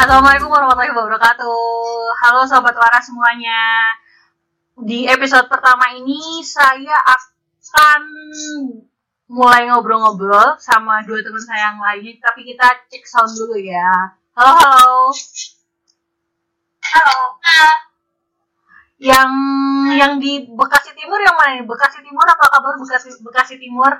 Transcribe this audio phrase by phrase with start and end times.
[0.00, 1.60] Assalamualaikum warahmatullahi wabarakatuh.
[2.24, 3.92] Halo sobat waras semuanya.
[4.80, 8.08] Di episode pertama ini saya akan
[9.28, 14.16] mulai ngobrol-ngobrol sama dua teman saya yang lain, tapi kita cek sound dulu ya.
[14.40, 15.12] Halo, halo.
[16.80, 17.18] Halo.
[19.04, 19.30] Yang
[20.00, 21.60] yang di Bekasi Timur yang mana?
[21.68, 23.92] Bekasi Timur apa kabar Bekasi Bekasi Timur?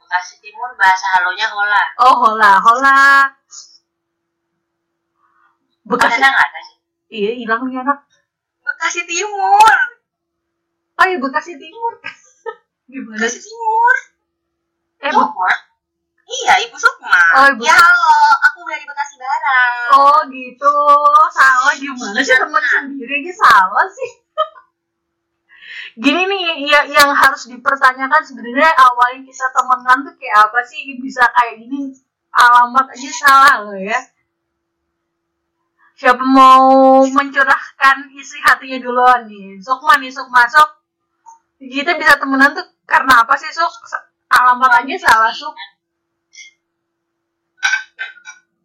[0.00, 1.82] Bekasi Timur bahasa halonya hola.
[2.00, 3.43] Oh, hola, hola.
[5.84, 6.76] Bekasi ada nggak ada sih?
[7.12, 7.98] Iya, hilang nih anak.
[8.64, 9.76] Bekasi Timur.
[10.96, 11.92] Oh iya, Bekasi Timur.
[12.90, 13.52] Gimana Bekasi sih?
[13.52, 13.96] Timur.
[15.04, 15.52] Eh, Sukma?
[16.24, 17.20] Iya, Ibu Sukma.
[17.36, 18.16] Oh, Ibu Ya halo,
[18.48, 19.88] aku dari Bekasi Barat.
[19.92, 20.74] Oh gitu,
[21.36, 24.10] salah gimana sih teman sendiri aja salah sih.
[26.02, 31.22] Gini nih, ya, yang harus dipertanyakan sebenarnya awalnya kita temenan tuh kayak apa sih bisa
[31.36, 31.92] kayak gini
[32.32, 34.00] alamat aja salah loh ya.
[35.94, 39.62] Siapa mau mencurahkan isi hatinya duluan nih?
[39.62, 40.82] Sukma nih, Sukma, Sok.
[41.62, 43.70] Kita bisa temenan tuh karena apa sih, Sok?
[44.34, 45.54] Alamat aja salah, Sok.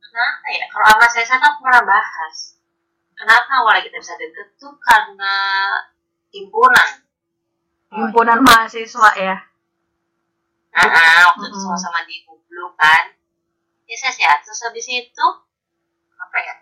[0.02, 0.66] Kenapa ya?
[0.74, 2.58] Kalau sama saya sana aku pernah bahas.
[3.14, 5.36] Kenapa awalnya kita bisa deket tuh karena
[6.34, 6.90] himpunan.
[7.94, 9.38] Himpunan mahasiswa ya.
[10.74, 13.14] Nah, waktu itu sama-sama di Kublu kan.
[13.86, 14.34] Ya saya ya.
[14.42, 15.26] Terus habis itu
[16.18, 16.56] apa ya?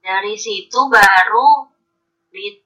[0.00, 1.68] Dari situ baru
[2.28, 2.56] di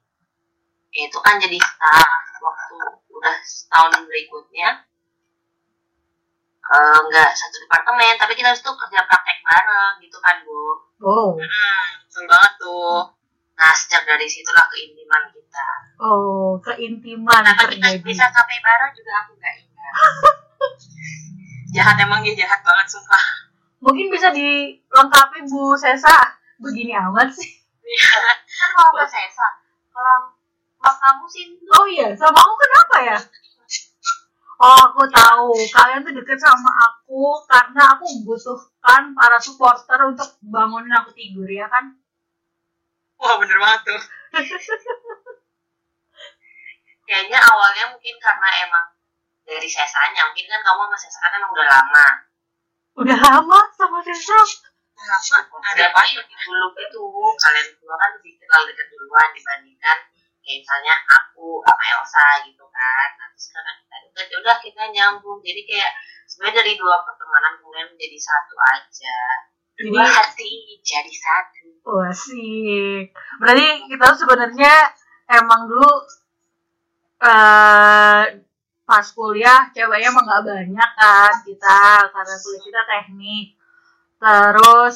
[0.90, 2.77] itu kan jadi staff waktu
[3.10, 4.86] udah setahun berikutnya
[6.64, 11.36] Eh, nggak satu departemen tapi kita harus tuh kerja praktek bareng gitu kan bu Oh.
[11.36, 13.05] hmm, seru banget tuh
[13.55, 15.66] nah sejak dari situlah keintiman kita
[16.00, 18.00] Oh, keintiman kenapa kita terjadi.
[18.00, 19.94] bisa sampai bareng juga aku nggak ingat
[21.74, 23.24] jahat emang dia jahat banget sumpah
[23.78, 26.16] Mungkin bisa dilengkapi Bu Sesa.
[26.65, 27.51] Begini amat sih.
[27.85, 29.48] kan kalau ke Sesa
[29.92, 30.33] kalau
[30.80, 31.45] kalau kamu sih
[31.75, 33.19] Oh iya, sama aku kenapa ya?
[34.55, 35.53] Oh, aku tahu.
[35.74, 41.67] Kalian tuh deket sama aku karena aku membutuhkan para supporter untuk bangunin aku tidur, ya
[41.69, 41.98] kan?
[43.24, 44.03] wah bener banget tuh
[47.08, 48.86] kayaknya awalnya mungkin karena emang
[49.45, 52.07] dari sesanya mungkin kan kamu sama sesa kan emang udah lama
[52.95, 54.39] Udah lama sama Sesa.
[54.94, 57.05] Lama ada apa ya dulu itu?
[57.34, 59.98] Kalian berdua kan lebih kenal dekat duluan dibandingkan
[60.44, 63.08] kayak misalnya aku sama Elsa gitu kan.
[63.18, 65.38] Nah terus karena kita deket ya udah kita nyambung.
[65.40, 65.90] Jadi kayak
[66.28, 69.18] sebenarnya dari dua pertemanan kemudian menjadi satu aja.
[69.74, 71.66] Dua hati jadi satu.
[71.84, 73.11] Wah, asik.
[73.42, 74.72] Berarti kita sebenarnya
[75.28, 75.90] emang dulu
[77.24, 78.24] eh
[78.84, 81.80] pas kuliah ceweknya emang gak banyak kan kita
[82.12, 83.46] karena kuliah kita teknik.
[84.24, 84.95] Terus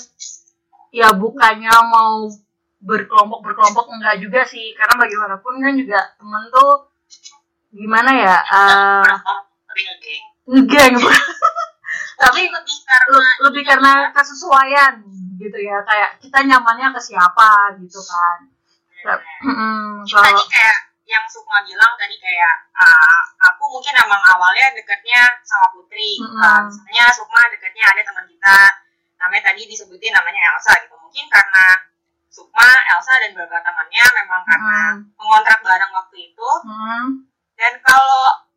[0.88, 2.32] ya bukannya mau
[2.80, 4.72] berkelompok berkelompok enggak juga sih.
[4.72, 6.88] Karena bagaimanapun kan juga temen tuh
[7.68, 10.24] gimana ya eh Berkelompok, tapi ngegeng.
[10.48, 10.94] Ngegeng
[12.18, 14.94] tapi lebih karena le- lebih karena kesesuaian
[15.38, 15.78] gitu ya.
[15.84, 18.38] Kayak kita nyamannya ke siapa gitu kan.
[19.46, 25.22] Mm, tadi kalau kayak yang Sukma bilang tadi kayak ah, aku mungkin emang awalnya deketnya
[25.46, 26.18] sama Putri.
[26.18, 26.42] Mm-mm.
[26.42, 28.58] Ah, misalnya Sukma deketnya ada teman kita
[29.28, 30.96] namanya tadi disebutin namanya Elsa gitu.
[30.96, 31.84] Mungkin karena
[32.32, 32.64] Sukma,
[32.96, 36.48] Elsa dan beberapa temannya memang karena Mm, mengontrak bareng waktu itu.
[36.64, 37.28] Mm,
[37.60, 38.48] dan kalau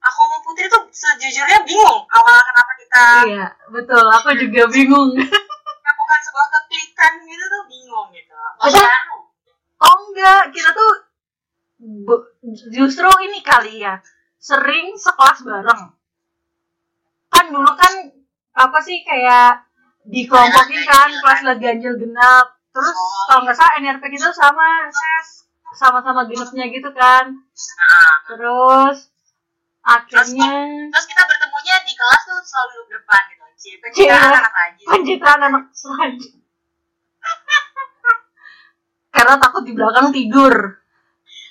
[0.00, 4.00] aku sama Putri tuh sejujurnya bingung awal kenapa kita iya betul.
[4.00, 5.12] Aku juga bingung.
[5.84, 8.32] Melakukan sebuah keklikan gitu tuh bingung gitu?
[8.32, 9.16] Baru.
[9.84, 10.42] oh enggak.
[10.56, 10.92] Kita tuh
[12.72, 14.00] justru ini kali ya
[14.40, 15.92] sering sekelas bareng.
[17.28, 17.92] Kan dulu kan
[18.54, 19.73] apa sih kayak
[20.04, 22.46] dikelompokin kan kelas lah ganjil genap.
[22.74, 25.46] Terus Oh, kalau nggak salah NRP kita sama ses.
[25.74, 27.34] Sama-sama genapnya gitu kan.
[27.34, 29.10] Nah, terus
[29.84, 30.52] akhirnya
[30.88, 33.44] terus kita bertemunya di kelas tuh selalu depan gitu
[33.84, 34.86] pencitraan anak rajin.
[34.96, 36.40] pencitraan anak selanjutnya
[39.14, 40.54] karena takut di belakang tidur.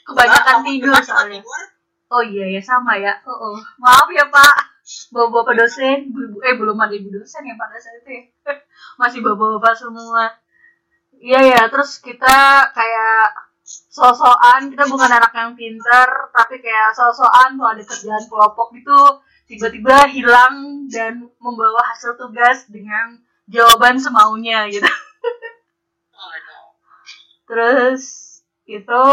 [0.03, 1.39] Kebanyakan tidur soalnya.
[1.39, 1.63] tidur,
[2.11, 3.15] oh iya ya sama ya.
[3.23, 3.55] Oh, oh.
[3.79, 4.72] maaf ya pak
[5.11, 6.11] bapak-bapak dosen.
[6.11, 8.23] Ibu eh belum ada ibu dosen ya pada saat itu ya.
[9.01, 10.35] masih bapak-bapak semua.
[11.23, 17.67] Iya ya terus kita kayak sosokan kita bukan anak yang pinter tapi kayak sosokan tuh
[17.71, 24.87] ada kerjaan kelompok gitu tiba-tiba hilang dan membawa hasil tugas dengan jawaban semaunya gitu.
[26.13, 26.31] Oh,
[27.51, 28.32] terus
[28.63, 29.03] itu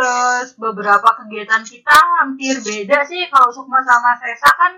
[0.00, 3.28] terus beberapa kegiatan kita hampir beda sih.
[3.28, 4.72] Kalau Sukma sama Sesa kan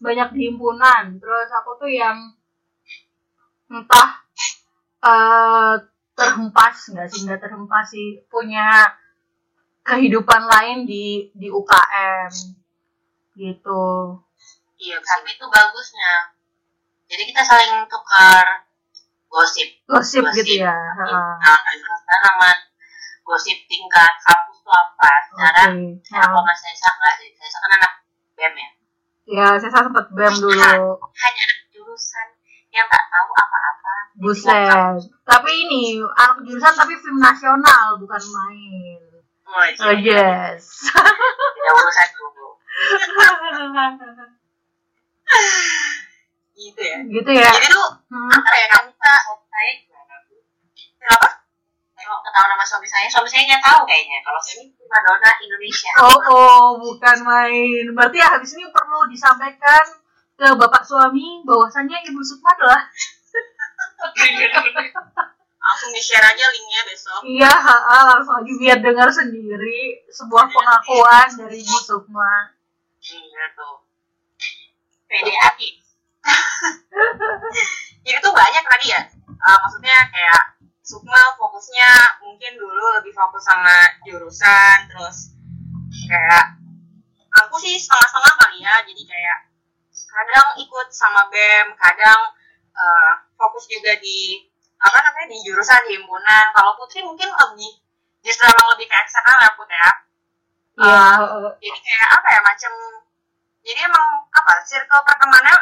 [0.00, 2.32] banyak di himpunan terus aku tuh yang
[3.68, 4.10] entah
[5.04, 5.74] eh
[6.16, 8.96] terhempas nggak sih nggak terhempas sih punya
[9.84, 12.32] kehidupan lain di di UKM
[13.36, 13.84] gitu.
[14.80, 16.32] Iya tapi itu bagusnya.
[17.06, 18.64] Jadi kita saling tukar
[19.28, 19.68] gosip.
[19.84, 21.36] Gosip, gitu ya nah,
[22.24, 22.55] nama
[23.36, 25.10] gosip tingkat kampus itu apa?
[25.28, 26.00] Secara Oke.
[26.08, 27.28] saya kalau mas Sesa nggak sih?
[27.36, 27.92] Sesa kan anak
[28.32, 28.68] BEM ya?
[29.28, 30.56] Ya saya sempat bem dulu.
[30.56, 32.28] hanya anak jurusan
[32.72, 33.94] yang tak tahu apa-apa.
[34.16, 35.04] Buset.
[35.28, 39.00] Tapi ini anak jurusan tapi film nasional bukan main.
[39.46, 39.84] Oh, iya.
[39.84, 40.64] oh yes.
[41.60, 42.48] Tidak urusan dulu.
[46.56, 46.98] Gitu ya.
[47.04, 47.52] Gitu ya.
[47.52, 48.32] Jadi tuh Hmm.
[48.32, 50.14] apa ya kamu kita saya gimana
[50.96, 51.28] kenapa
[52.06, 53.10] Tengok ketahuan nama suami saya.
[53.10, 55.90] Suami saya nggak tahu kayaknya kalau saya ini prima donna Indonesia.
[56.06, 57.84] Oh, oh, bukan main.
[57.98, 59.82] Berarti ya habis ini perlu disampaikan
[60.38, 62.78] ke bapak suami bahwasannya Ibu Sukma adalah
[65.66, 67.20] langsung di share aja linknya besok.
[67.26, 72.54] Iya, ha, ha, langsung aja biar dengar sendiri sebuah pengakuan dari Ibu Sukma.
[73.02, 73.82] iya tuh.
[75.10, 75.74] Pede hati.
[78.06, 79.02] Jadi tuh banyak tadi ya.
[79.26, 80.55] Eh, maksudnya kayak
[80.86, 83.74] Sukma fokusnya mungkin dulu lebih fokus sama
[84.06, 85.34] jurusan terus
[86.06, 86.54] kayak
[87.34, 89.38] aku sih setengah-setengah kali ya jadi kayak
[89.90, 92.20] kadang ikut sama BEM kadang
[92.70, 94.46] eh, fokus juga di
[94.76, 96.44] apa namanya di jurusan di himpunan.
[96.52, 97.72] Kalau Putri mungkin lebih
[98.22, 99.90] justru emang lebih ke eksternal ya Put ya.
[100.76, 101.16] Eh,
[101.60, 102.72] jadi kayak apa ya macam
[103.64, 105.56] jadi emang apa circle pertemanannya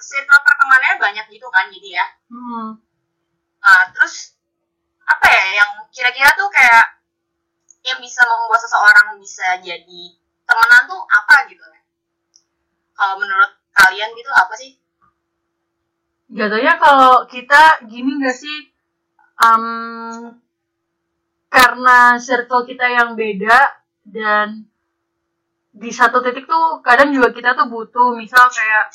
[0.00, 2.06] circle pertemanannya banyak gitu kan jadi ya.
[2.30, 2.78] Hmm.
[3.60, 4.39] Nah, terus
[5.10, 7.02] apa ya yang kira-kira tuh kayak
[7.82, 10.02] yang bisa membuat seseorang bisa jadi
[10.46, 11.82] temenan tuh apa gitu ya?
[12.94, 14.78] Kalau menurut kalian gitu apa sih?
[16.30, 18.70] Jatuhnya kalau kita gini gak sih,
[19.40, 19.64] Em,
[21.48, 23.56] karena circle kita yang beda
[24.04, 24.68] dan
[25.72, 28.86] di satu titik tuh kadang juga kita tuh butuh misal kayak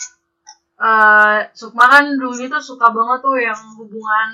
[0.75, 4.29] eh Sukma kan dulu itu suka banget tuh yang hubungan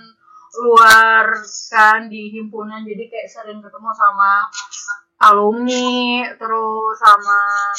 [0.51, 1.31] luar
[1.71, 4.51] kan di himpunan jadi kayak sering ketemu sama
[5.23, 7.71] alumni terus sama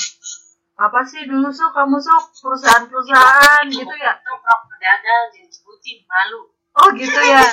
[0.80, 4.16] apa sih dulu Suk kamu Suk perusahaan-perusahaan gitu ya
[4.82, 5.30] pedagang
[6.10, 6.40] malu.
[6.74, 7.46] Oh gitu ya.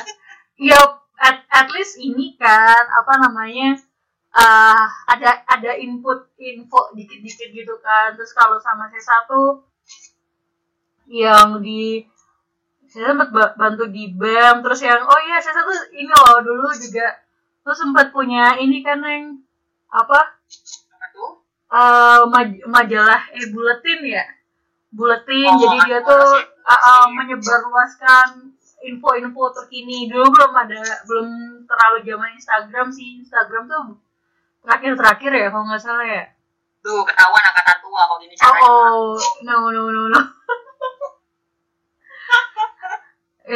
[0.59, 0.79] Ya
[1.21, 3.79] at, at least ini kan apa namanya
[4.29, 8.17] eh ada ada input info dikit-dikit gitu kan.
[8.17, 9.61] Terus kalau sama saya satu
[11.09, 12.05] yang di
[12.89, 16.69] saya sempat ba- bantu di BEM terus yang oh iya saya satu ini loh dulu
[16.73, 17.07] juga
[17.61, 19.37] terus sempat punya ini kan yang
[19.89, 20.19] apa?
[20.89, 21.31] Apa tuh?
[21.69, 24.25] eh, maj- majalah eh buletin ya?
[24.89, 30.09] Buletin Oh, jadi dia tuh uh, uh, menyebarluaskan info-info terkini.
[30.09, 31.27] Dulu belum ada belum
[31.69, 33.21] terlalu zaman Instagram sih.
[33.21, 34.01] Instagram tuh
[34.65, 36.25] terakhir-terakhir ya kalau nggak salah ya.
[36.79, 40.19] Duh, ketahuan angkatan tua kalau gini oh, oh no no no no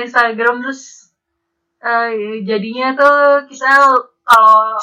[0.01, 1.12] Instagram terus
[1.84, 3.68] eh, jadinya tuh kita
[4.24, 4.80] kalau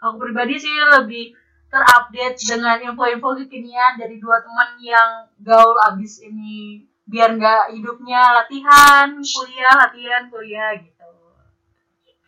[0.00, 1.36] aku pribadi sih lebih
[1.70, 9.18] terupdate dengan info-info kekinian dari dua teman yang gaul abis ini biar nggak hidupnya latihan
[9.18, 11.00] kuliah latihan kuliah gitu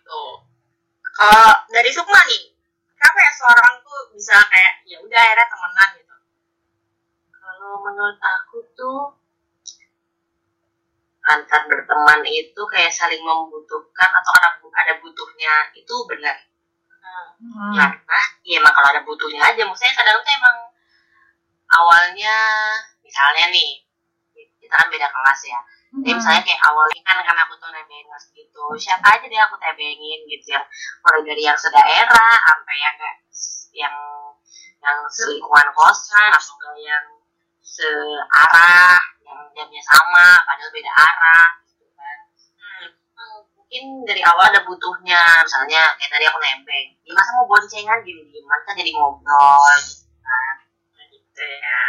[0.02, 0.44] Tuh.
[1.12, 2.52] Kalau dari Sukma nih,
[2.96, 6.16] kenapa ya seorang tuh bisa kayak ya udah akhirnya temenan gitu?
[7.32, 9.00] Kalau menurut aku tuh
[11.22, 16.36] antar berteman itu kayak saling membutuhkan atau ada ada butuhnya itu benar.
[17.38, 17.74] hmm.
[17.78, 20.56] Karena ya emang kalau ada butuhnya aja, maksudnya kadang tuh emang
[21.70, 22.36] awalnya
[23.06, 23.86] misalnya nih
[24.58, 25.60] kita kan beda kelas ya.
[25.92, 26.16] Jadi Hmm.
[26.16, 30.20] misalnya kayak awalnya kan kan aku tuh nebengin mas gitu, siapa aja deh aku tebengin
[30.24, 30.60] gitu ya.
[31.04, 32.96] Mulai dari yang sedaerah sampai yang
[33.76, 33.96] yang
[34.82, 37.04] yang selingkuhan kosan atau enggak yang
[37.62, 42.18] searah, yang jamnya sama padahal beda arah gitu kan.
[43.16, 48.02] Hmm, mungkin dari awal ada butuhnya, misalnya kayak tadi aku nebeng, ya masa mau boncengan
[48.02, 50.54] gini gini, kan jadi ngobrol gitu kan,
[51.08, 51.80] gitu ya.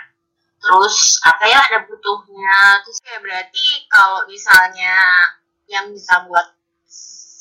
[0.64, 2.80] Terus apa ya ada butuhnya.
[2.88, 4.96] Terus kayak berarti kalau misalnya
[5.68, 6.56] yang bisa buat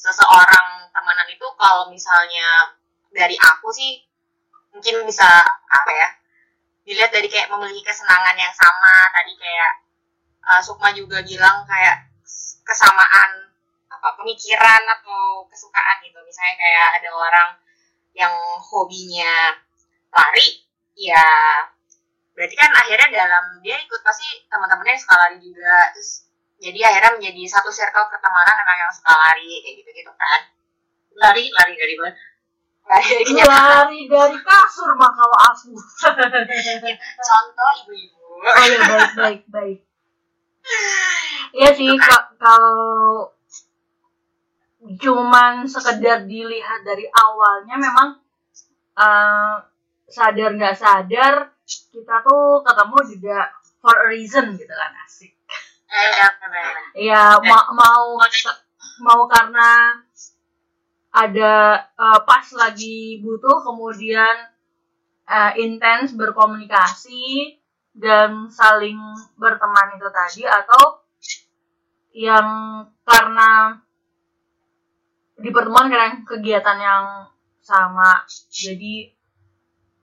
[0.02, 2.74] seseorang temenan itu kalau misalnya
[3.14, 4.02] dari aku sih
[4.74, 6.08] mungkin bisa apa ya
[6.82, 8.94] dilihat dari kayak memiliki kesenangan yang sama.
[9.14, 9.72] Tadi kayak
[10.46, 12.10] uh, Sukma juga bilang kayak
[12.66, 13.30] kesamaan
[13.90, 16.18] apa pemikiran atau kesukaan gitu.
[16.26, 17.48] Misalnya kayak ada orang
[18.12, 19.56] yang hobinya
[20.12, 20.60] lari
[20.92, 21.24] ya
[22.32, 25.94] berarti kan akhirnya dalam dia ikut pasti teman-temannya suka lari juga.
[25.94, 26.26] Terus
[26.62, 30.40] jadi akhirnya menjadi satu circle pertemanan memang yang suka lari kayak gitu gitu kan.
[31.12, 32.31] Lari lari dari mana
[32.82, 33.44] Iya.
[33.48, 35.72] lari dari kasur mah kalau aku.
[37.28, 38.20] Contoh ibu-ibu.
[38.42, 39.78] Oh ya baik baik baik.
[41.54, 43.30] Iya sih ka- kalau
[44.98, 48.08] cuman sekedar dilihat dari awalnya memang
[48.98, 49.56] eh,
[50.10, 51.34] sadar nggak sadar
[51.64, 53.38] kita tuh ketemu juga
[53.80, 55.32] for a reason gitu kan asik.
[55.88, 56.64] Eh ya benar.
[56.98, 58.18] Ya ma- mau
[59.02, 59.70] mau karena
[61.12, 61.54] ada
[61.92, 64.48] eh, pas lagi butuh kemudian
[65.28, 67.60] eh, intens berkomunikasi
[67.92, 68.96] dan saling
[69.36, 71.04] berteman itu tadi atau
[72.16, 72.48] yang
[73.04, 73.76] karena
[75.36, 77.04] di pertemuan karena kegiatan yang
[77.60, 78.24] sama.
[78.48, 79.12] Jadi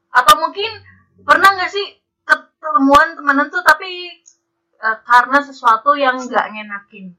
[0.10, 0.70] atau mungkin
[1.26, 1.86] pernah nggak sih
[2.26, 4.22] ketemuan temenan tuh tapi
[4.78, 7.18] eh, karena sesuatu yang nggak ngenakin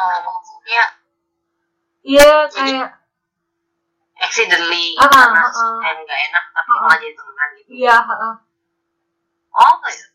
[0.00, 0.84] oh maksudnya
[2.02, 2.88] iya kayak
[4.22, 5.78] accidentally Ah, karena ah, ah.
[5.82, 6.78] yang nggak enak tapi ah.
[6.80, 8.34] malah jadi temenan gitu iya heeh.
[9.52, 10.06] oh kayak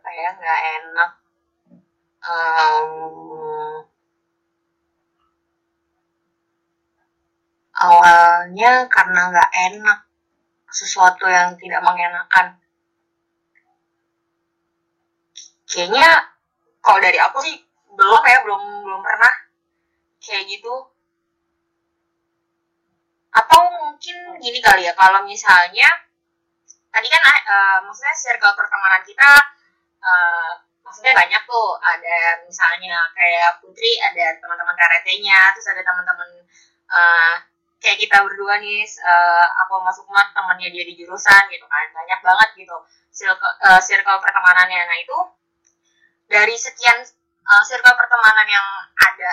[0.00, 1.10] kayak nggak enak
[2.20, 2.92] Em,
[7.72, 9.98] awalnya karena nggak enak
[10.68, 12.60] sesuatu yang tidak mengenakan
[15.64, 16.28] kayaknya
[16.80, 17.56] kalau dari aku sih
[17.92, 19.32] belum ya belum belum pernah
[20.20, 20.74] kayak gitu.
[23.30, 25.86] Atau mungkin gini kali ya kalau misalnya
[26.90, 29.30] tadi kan eh, maksudnya circle pertemanan kita
[30.02, 30.50] eh,
[30.82, 31.70] maksudnya banyak tuh.
[31.78, 32.18] Ada
[32.48, 36.28] misalnya kayak Putri ada teman-teman karetenya terus ada teman-teman
[36.90, 37.34] eh,
[37.80, 41.86] kayak kita berdua nih eh, aku masuk mah temannya dia di jurusan gitu kan.
[41.94, 42.76] Banyak banget gitu
[43.12, 44.80] circle, eh, circle pertemanannya.
[44.88, 45.18] Nah itu
[46.30, 47.02] dari sekian
[47.42, 49.32] eh, circle pertemanan yang ada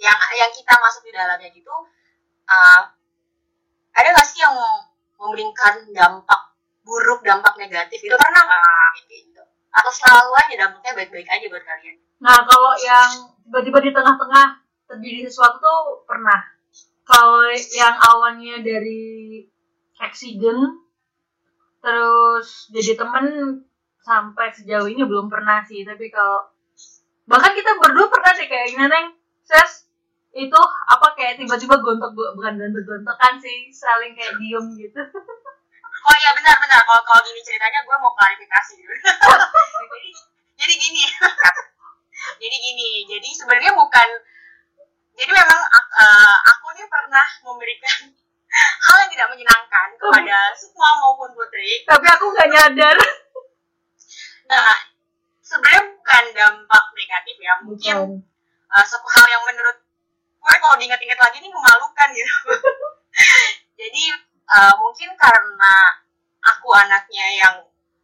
[0.00, 1.74] yang yang kita masuk di dalamnya gitu
[2.46, 2.80] eh,
[3.98, 4.54] ada nggak sih yang
[5.18, 6.40] memberikan dampak
[6.86, 9.42] buruk dampak negatif itu pernah nggak gitu?
[9.70, 11.96] Atau selalu aja dampaknya baik-baik aja buat kalian?
[12.24, 13.10] Nah kalau yang
[13.46, 14.46] tiba-tiba di tengah-tengah
[14.90, 16.40] terjadi sesuatu tuh pernah.
[17.06, 19.42] Kalau yang awalnya dari
[19.98, 20.82] accident
[21.80, 23.26] terus jadi temen
[24.00, 26.48] sampai sejauh ini belum pernah sih tapi kalau
[27.28, 29.06] bahkan kita berdua pernah deh kayak gini neng?
[29.46, 29.86] Ses
[30.30, 35.00] itu apa kayak tiba-tiba gontok bukan gontok gontokan sih saling kayak diem gitu.
[36.00, 38.94] Oh iya benar-benar kalau kalau gini ceritanya gue mau klarifikasi dulu.
[38.96, 40.10] Jadi,
[40.64, 41.02] jadi gini
[42.40, 44.08] jadi gini jadi sebenarnya bukan
[45.12, 48.16] jadi memang uh, aku nih pernah memberikan
[48.56, 51.84] hal yang tidak menyenangkan kepada semua maupun putri.
[51.84, 52.96] Tapi aku nggak nyadar
[54.50, 54.74] nah
[55.38, 58.28] sebenarnya bukan dampak negatif ya mungkin bukan
[58.74, 59.78] uh, suatu hal yang menurut
[60.40, 62.34] gue kalau diingat-ingat lagi ini memalukan gitu.
[63.80, 64.04] Jadi
[64.50, 65.74] uh, mungkin karena
[66.40, 67.54] aku anaknya yang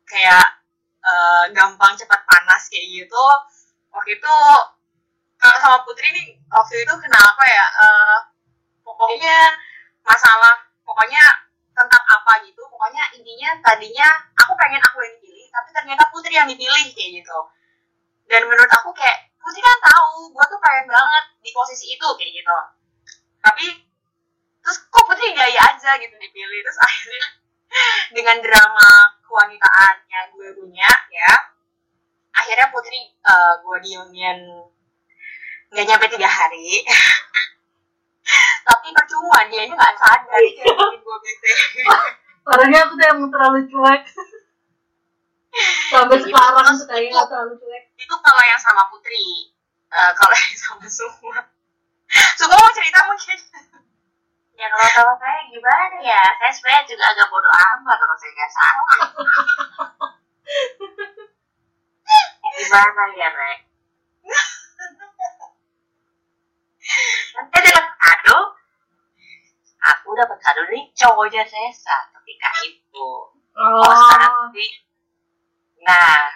[0.06, 0.46] kayak
[1.02, 3.26] uh, gampang cepat panas kayak gitu
[3.90, 4.36] waktu itu
[5.40, 8.18] kalau sama Putri nih waktu itu kenapa ya uh,
[8.84, 9.56] pokoknya
[10.04, 11.24] masalah pokoknya
[11.72, 15.25] tentang apa gitu pokoknya intinya tadinya aku pengen aku yang dipilih
[15.56, 17.38] tapi ternyata Putri yang dipilih kayak gitu.
[18.28, 22.32] Dan menurut aku kayak Putri kan tahu gue tuh pengen banget di posisi itu kayak
[22.36, 22.56] gitu.
[23.40, 23.64] Tapi
[24.60, 27.24] terus kok Putri gak ya aja gitu dipilih terus akhirnya
[28.12, 28.90] dengan drama
[29.24, 31.32] kewanitaannya gue punya ya
[32.36, 34.38] akhirnya Putri uh, gue diemin
[35.72, 36.84] nggak nyampe tiga hari.
[38.66, 41.50] Tapi percuma dia ini nggak sadar dia gue bete.
[42.46, 44.02] Orangnya aku tuh emang terlalu cuek
[45.88, 49.52] sampai sekarang kayaknya itu- terlalu cuek itu kalau yang sama Putri.
[49.86, 51.38] Eh, kalau yang sama semua
[52.36, 53.38] semua mau cerita mungkin.
[54.56, 56.22] Ya kalau sama saya gimana ya?
[56.40, 58.98] Saya sebenarnya juga agak bodoh amat kalau saya nggak salah.
[62.56, 63.58] Gimana ya Rek?
[67.36, 68.38] Nanti dapat kado.
[69.86, 73.08] Aku dapat kado dari cowoknya Sesa ketika itu
[73.54, 73.84] oh.
[73.86, 74.66] Tapi
[75.86, 76.26] nah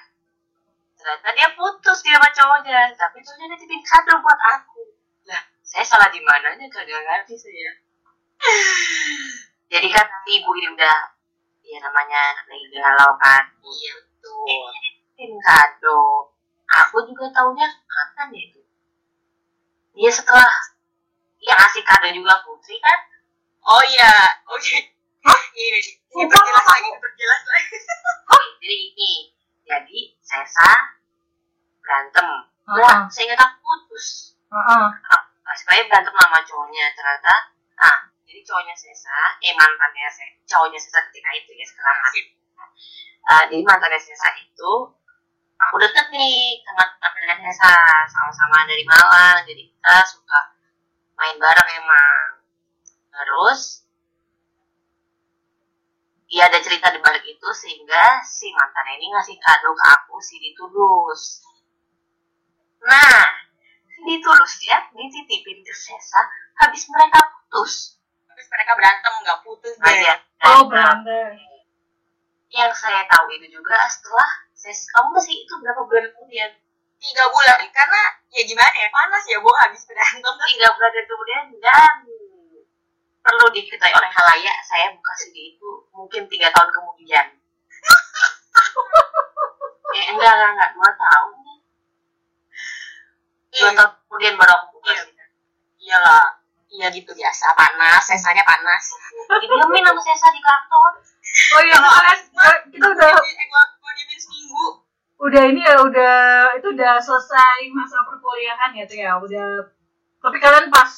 [0.95, 2.95] ternyata dia putus dia sama cowoknya.
[2.95, 4.83] Tapi cowoknya nitipin kado buat aku.
[5.27, 7.73] Lah saya salah di mananya kagak ngerti saya
[9.71, 10.97] jadi kan ibu ini udah
[11.63, 13.45] ya namanya lagi galau kan?
[13.61, 16.33] Iya tuh nitipin kado
[16.71, 18.61] aku juga taunya kapan ya itu?
[19.99, 20.49] Dia setelah
[21.43, 22.99] yang ngasih kado juga putri kan?
[23.67, 24.11] Oh iya
[24.49, 24.79] oke.
[25.21, 25.81] Ini ini
[26.11, 27.77] Sumpah, perjelas aku- lagi perjelas lagi
[28.61, 29.13] jadi ini
[29.71, 30.71] jadi Sesa
[31.79, 32.27] berantem.
[32.27, 32.47] Hah?
[32.67, 33.07] malah Ah.
[33.07, 34.35] saya ingat aku putus.
[34.51, 34.87] Heeh.
[34.91, 37.35] Nah, supaya berantem sama cowoknya ternyata.
[37.79, 37.97] Nah
[38.27, 41.97] jadi cowoknya Sesa eh mantannya saya cowoknya Sesa ketika itu ya sekarang.
[42.03, 42.25] Masih
[43.27, 44.73] uh, jadi mantannya Sesa itu
[45.61, 47.75] aku deket nih sama mantannya Sesa
[48.11, 50.41] sama-sama dari Malang jadi kita suka
[51.15, 52.43] main bareng emang.
[53.11, 53.90] Terus
[56.31, 60.39] Iya ada cerita di balik itu sehingga si mantannya ini ngasih kado ke aku si
[60.39, 61.43] ditulus.
[62.81, 63.27] Nah,
[63.85, 66.23] si ditulus ya dititipin ke Sesa
[66.57, 67.99] habis mereka putus.
[68.31, 70.01] Terus mereka berantem nggak putus Nah, deh.
[70.01, 70.15] ya,
[70.55, 71.35] Oh, berantem.
[72.51, 76.51] yang saya tahu itu juga setelah Ses, kamu masih itu berapa bulan kemudian?
[77.01, 81.95] Tiga bulan karena ya gimana ya panas ya bu habis berantem Tiga bulan kemudian dan
[83.21, 85.70] perlu diketahui oleh halayak saya buka CD itu
[86.11, 87.23] mungkin tiga tahun kemudian.
[89.95, 90.71] eh enggak enggak enggak.
[90.75, 91.31] Dua tahun.
[93.55, 93.71] Dua Iya.
[93.79, 95.07] tahun kemudian baru aku buka Iya.
[95.79, 96.27] Iyalah.
[96.67, 97.55] Iya gitu biasa.
[97.55, 98.91] Panas sesanya panas.
[99.39, 100.99] Didiemin sama Sesa di kantor.
[101.55, 103.63] Oh iya, kita, udah eh gua
[103.95, 104.83] diemin seminggu.
[105.23, 109.15] Udah ini ya udah itu udah selesai masa perkuliahan ya tuh ya.
[109.15, 109.63] Udah
[110.19, 110.91] tapi kalian pas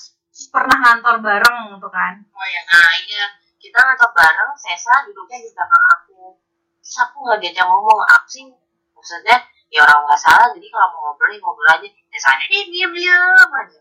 [0.49, 2.25] pernah ngantor bareng tuh kan?
[2.33, 6.35] Oh ya Nah iya kita ngantor bareng Sesa duduknya di belakang aku.
[6.83, 8.50] Terus aku nggak diajak ngomong apa sih?
[8.99, 9.38] Maksudnya
[9.71, 11.88] ya orang nggak salah jadi kalau mau ngobrol ya ngobrol aja.
[12.11, 13.81] Sesanya dia diem diem aja.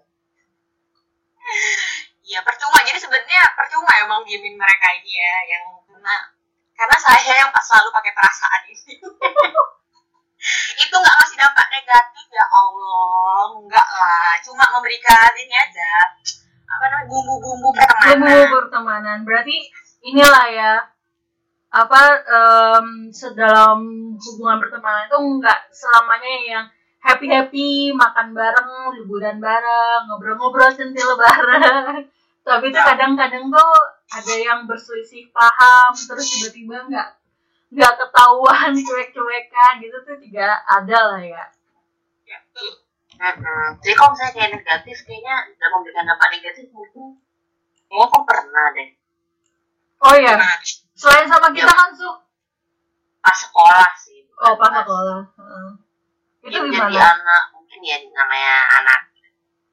[2.21, 2.77] Iya percuma.
[2.85, 6.15] Jadi sebenarnya percuma emang diemin mereka ini ya yang karena
[6.77, 8.93] karena saya yang pas selalu pakai perasaan ini.
[10.85, 13.49] Itu nggak ngasih dampak negatif ya Allah.
[13.57, 14.37] Enggak lah.
[14.45, 15.93] Cuma memberikan ini aja
[16.71, 19.17] apa namanya bumbu-bumbu bumbu pertemanan pertemanan.
[19.27, 19.55] Berarti
[20.07, 20.73] inilah ya
[21.71, 23.79] apa em, sedalam
[24.19, 26.65] hubungan pertemanan itu nggak selamanya yang
[26.99, 32.07] happy happy makan bareng liburan bareng ngobrol-ngobrol centil bareng.
[32.47, 33.73] Tapi itu kadang-kadang tuh
[34.11, 37.09] ada yang berselisih paham terus tiba-tiba nggak
[37.71, 41.43] nggak ketahuan cuek-cuekan gitu tuh juga ada lah ya.
[42.27, 42.90] Ya, tuh.
[43.21, 47.21] Jadi kalau misalnya kayak negatif kayaknya udah memberikan dampak negatif mungkin
[47.85, 48.89] kayaknya aku pernah deh.
[50.01, 50.57] Oh ya Nah,
[50.97, 51.77] selain sama kita Ya.
[51.77, 52.09] kan su?
[53.21, 54.25] Pas sekolah sih.
[54.41, 55.19] oh pas Pas- sekolah.
[56.41, 56.89] Itu Mungkin gimana?
[56.89, 58.99] jadi anak mungkin ya namanya anak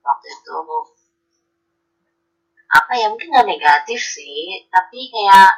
[0.04, 0.56] waktu itu.
[2.68, 5.48] Apa ya mungkin nggak negatif sih tapi kayak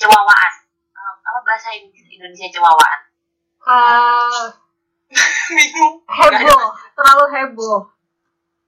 [0.00, 0.52] cewawaan.
[0.96, 3.00] Apa bahasa Indonesia cewawaan?
[3.60, 4.48] Ah,
[5.52, 6.00] bingung.
[6.08, 7.80] Heboh terlalu heboh.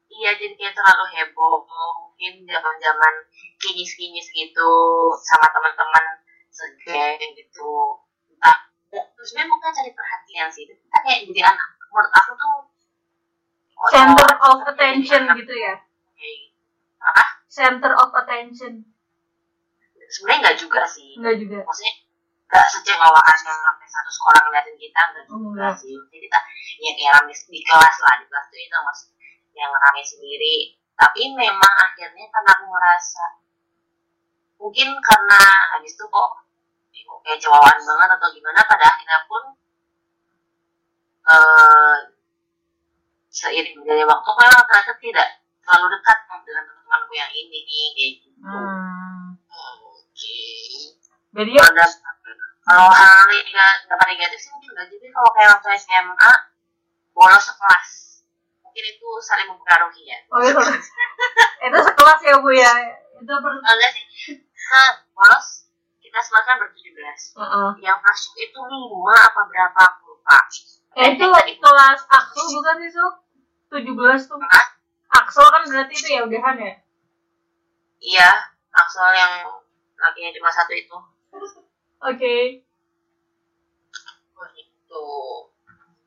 [0.09, 1.69] Iya jadi kayak terlalu heboh.
[1.69, 3.15] Mungkin zaman zaman
[3.61, 4.73] kinyis kinyis gitu
[5.21, 6.05] sama teman-teman
[6.49, 8.01] segeng gitu.
[8.33, 10.65] Entah terus memang kan cari perhatian sih.
[10.65, 12.57] Kita kayak jadi anak menurut aku tuh
[13.77, 15.75] oh, center cowok of attention anak gitu ya?
[16.17, 16.57] gitu.
[17.05, 17.25] apa?
[17.53, 18.73] Center of attention.
[20.09, 21.21] Sebenarnya nggak juga sih.
[21.21, 21.59] Enggak juga.
[21.69, 21.95] Maksudnya
[22.53, 25.73] nggak secewawaan yang sampai satu sekolah ngeliatin kita nggak juga Enggak.
[25.81, 26.39] sih jadi kita
[26.85, 29.01] ya kayak rame di kelas lah di kelas itu mas
[29.57, 30.55] yang rame sendiri
[30.93, 33.25] tapi memang akhirnya karena aku ngerasa
[34.61, 35.41] mungkin karena
[35.73, 36.31] habis itu kok
[37.25, 39.43] kayak cewawaan banget atau gimana pada akhirnya pun
[41.23, 41.99] eh
[43.33, 45.29] seiring berjalannya waktu memang ternyata tidak
[45.65, 49.41] terlalu dekat dengan teman-temanku yang ini nih kayak gitu hmm.
[49.49, 50.41] oke
[51.33, 51.65] jadi ya
[52.63, 53.27] kalau hal
[53.91, 56.33] dampak negatif sih mungkin enggak jadi kalau kayak waktu SMA
[57.11, 57.91] bolos sekelas
[58.63, 60.19] mungkin itu saling mempengaruhi ya.
[60.31, 60.61] Oh itu
[61.67, 62.73] itu sekelas ya bu ya?
[63.19, 64.05] Itu per enggak sih
[64.39, 65.49] ke bolos
[65.99, 67.21] kita sekelas kan bertujuh belas.
[67.35, 67.71] Heeh.
[67.83, 70.39] yang masuk itu lima apa berapa aku lupa.
[71.03, 71.25] Eh, itu
[71.59, 73.07] kelas Axel bukan sih su?
[73.73, 74.37] 17 tuh.
[74.37, 74.67] Hah?
[75.19, 76.75] Axel kan berarti itu ya udahan ya?
[78.03, 78.31] Iya
[78.71, 79.33] Axel yang
[79.99, 80.97] lakinya cuma satu itu
[82.03, 82.37] oke.
[84.37, 85.03] Oh, itu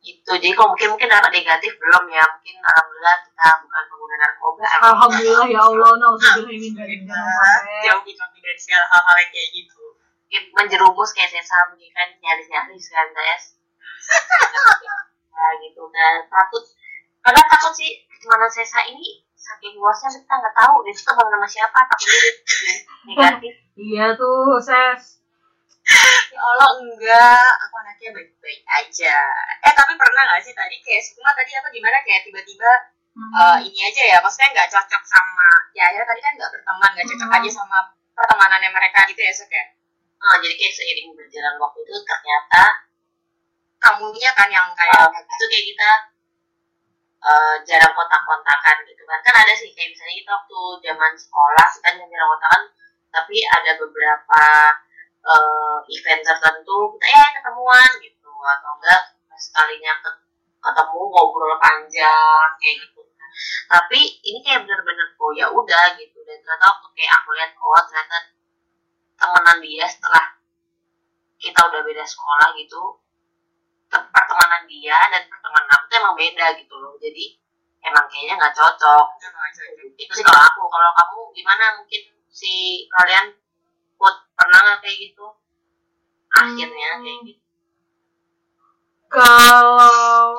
[0.06, 2.22] itu jadi kalau mungkin mungkin dampak negatif belum ya?
[2.22, 4.64] Mungkin alhamdulillah kita bukan pengguna narkoba.
[4.86, 5.92] Alhamdulillah ya Allah.
[5.98, 6.70] Nauzubillah
[7.86, 9.84] jauhi kami dari segala hal-hal yang kayak gitu.
[10.26, 13.46] Mungkin menjerumus kayak sesam mungkin kan nyaris nyaris kan guys.
[15.36, 16.64] Nah gitu dan takut.
[17.20, 21.80] Karena takut sih mana sesa ini saking luasnya kita nggak tahu dia teman sama siapa
[21.86, 21.98] dia
[23.12, 23.54] negatif.
[23.76, 25.15] Iya tuh ses
[26.34, 27.52] ya Allah enggak.
[27.70, 29.18] Aku anaknya baik-baik aja.
[29.62, 31.98] Eh tapi pernah nggak sih tadi kayak semua tadi apa gimana?
[32.04, 32.72] Kayak tiba-tiba
[33.16, 33.32] Hmm.
[33.32, 37.08] eh, ini aja ya maksudnya nggak cocok sama ya akhirnya tadi kan nggak berteman nggak
[37.08, 37.38] cocok Hmm.
[37.40, 37.78] aja sama
[38.12, 39.66] pertemanannya mereka gitu ya Sok ya?
[40.20, 42.64] Nah, jadi kayak seiring berjalan waktu itu ternyata
[43.80, 45.90] kamunya kan yang kayak kayak itu kayak kita
[47.24, 49.20] eh, jarang kontak-kontakan gitu kan.
[49.24, 52.62] Kan ada sih kayak misalnya kita waktu zaman sekolah kita jarang kontakan
[53.16, 54.44] tapi ada beberapa
[55.26, 58.30] eh, event tertentu kita ya ketemuan gitu.
[58.46, 59.02] Atau enggak
[59.36, 60.22] sekalinya ke-
[60.62, 63.02] ketemu ngobrol panjang kayak gitu.
[63.68, 66.18] Tapi ini kayak bener-bener oh ya udah gitu.
[66.24, 68.18] Dan ternyata waktu kayak aku lihat oh ternyata
[69.16, 70.26] temenan dia setelah
[71.40, 72.82] kita udah beda sekolah gitu
[73.92, 76.94] te- pertemanan dia dan pertemanan aku tuh emang beda gitu loh.
[77.02, 77.26] Jadi
[77.86, 79.06] emang kayaknya nggak cocok.
[80.00, 80.62] Itu sih kalau aku.
[80.70, 81.66] Kalau kamu gimana?
[81.82, 83.32] Mungkin si kalian
[83.96, 85.28] put pernah nggak kayak gitu.
[86.36, 87.44] Akhirnya kayak gitu.
[89.12, 90.36] Kalau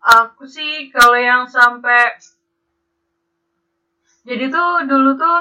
[0.00, 2.16] aku sih kalau yang sampai
[4.24, 5.38] jadi tuh dulu tuh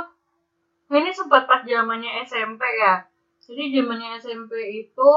[0.89, 3.05] ini sempat pas zamannya SMP ya.
[3.45, 4.53] Jadi zamannya SMP
[4.84, 5.12] itu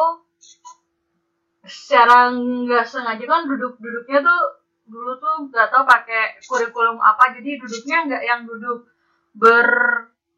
[1.63, 4.43] secara nggak sengaja kan duduk-duduknya tuh
[4.91, 8.91] dulu tuh nggak tahu pakai kurikulum apa jadi duduknya nggak yang duduk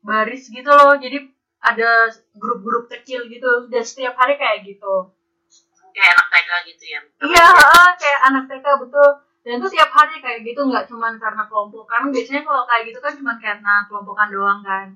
[0.04, 1.18] berbaris gitu loh jadi
[1.64, 5.08] ada grup-grup kecil gitu dan setiap hari kayak gitu
[5.96, 9.10] kayak anak TK gitu ya Iya, heeh, kayak anak TK betul.
[9.44, 12.12] Dan itu tiap hari kayak gitu nggak cuman karena kelompokan.
[12.12, 14.86] Biasanya kalau kayak gitu kan cuman karena kelompokan doang kan.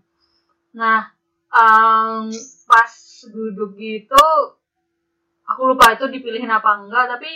[0.77, 1.01] Nah,
[1.53, 2.29] em,
[2.69, 2.93] pas
[3.33, 4.25] duduk gitu,
[5.49, 7.05] aku lupa itu dipilihin apa enggak.
[7.17, 7.31] Tapi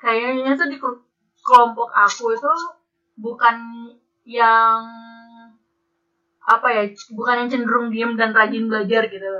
[0.00, 1.04] kayaknya tuh di kel-
[1.42, 2.52] kelompok aku itu
[3.16, 3.56] bukan
[4.26, 4.82] yang
[6.46, 9.30] apa ya, bukan yang cenderung diem dan rajin belajar gitu.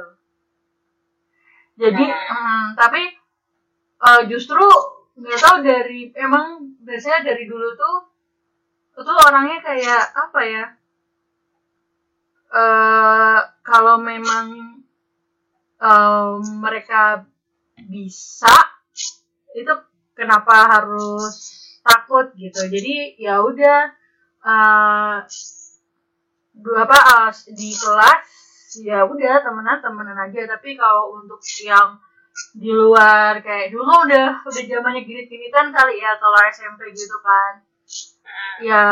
[1.76, 3.02] Jadi, em, tapi
[3.96, 4.64] eh, justru
[5.16, 7.96] nggak tahu dari emang biasanya dari dulu tuh
[8.96, 10.64] itu orangnya kayak apa ya
[12.52, 14.76] eh kalau memang
[15.80, 17.24] eh, mereka
[17.88, 18.56] bisa
[19.56, 19.72] itu
[20.12, 21.32] kenapa harus
[21.80, 23.92] takut gitu jadi ya udah
[24.46, 24.60] dua
[26.64, 28.24] apa eh, di kelas
[28.80, 30.40] ya udah temenan temenan aja.
[30.56, 32.00] Tapi kalau untuk yang
[32.52, 37.52] di luar kayak dulu kan udah udah zamannya gini-ginitan kali ya kalau SMP gitu kan.
[38.60, 38.84] Ya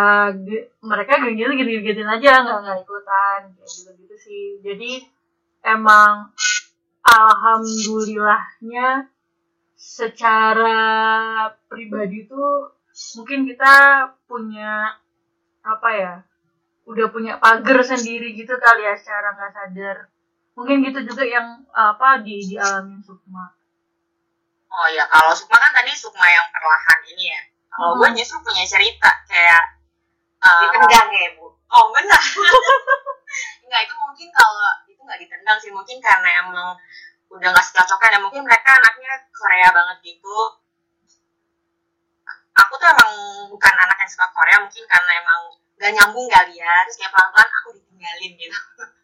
[0.81, 4.47] mereka gini gini gini aja nggak nggak ikutan gitu gitu sih.
[4.65, 5.05] Jadi
[5.65, 6.33] emang
[7.05, 9.09] alhamdulillahnya
[9.77, 10.81] secara
[11.69, 12.73] pribadi tuh
[13.21, 14.97] mungkin kita punya
[15.61, 16.25] apa ya
[16.85, 19.97] udah punya pagar sendiri gitu kali ya secara nggak sadar
[20.55, 23.57] mungkin gitu juga yang apa di dialami Sukma
[24.75, 27.41] Oh ya, kalau Sukma kan tadi Sukma yang perlahan ini ya.
[27.71, 28.19] Kalau gue Hmm.
[28.19, 29.79] justru punya cerita kayak
[30.43, 32.19] uh, ditendang ya bu Oh benar.
[33.63, 36.75] Enggak itu mungkin kalau itu nggak ditendang sih mungkin karena emang
[37.31, 40.37] udah nggak secocoknya dan mungkin mereka anaknya Korea banget gitu.
[42.59, 43.13] Aku tuh emang
[43.55, 45.41] bukan anak yang suka Korea mungkin karena emang
[45.85, 48.59] gak nyambung kali ya terus kayak pelan-pelan aku ditinggalin gitu.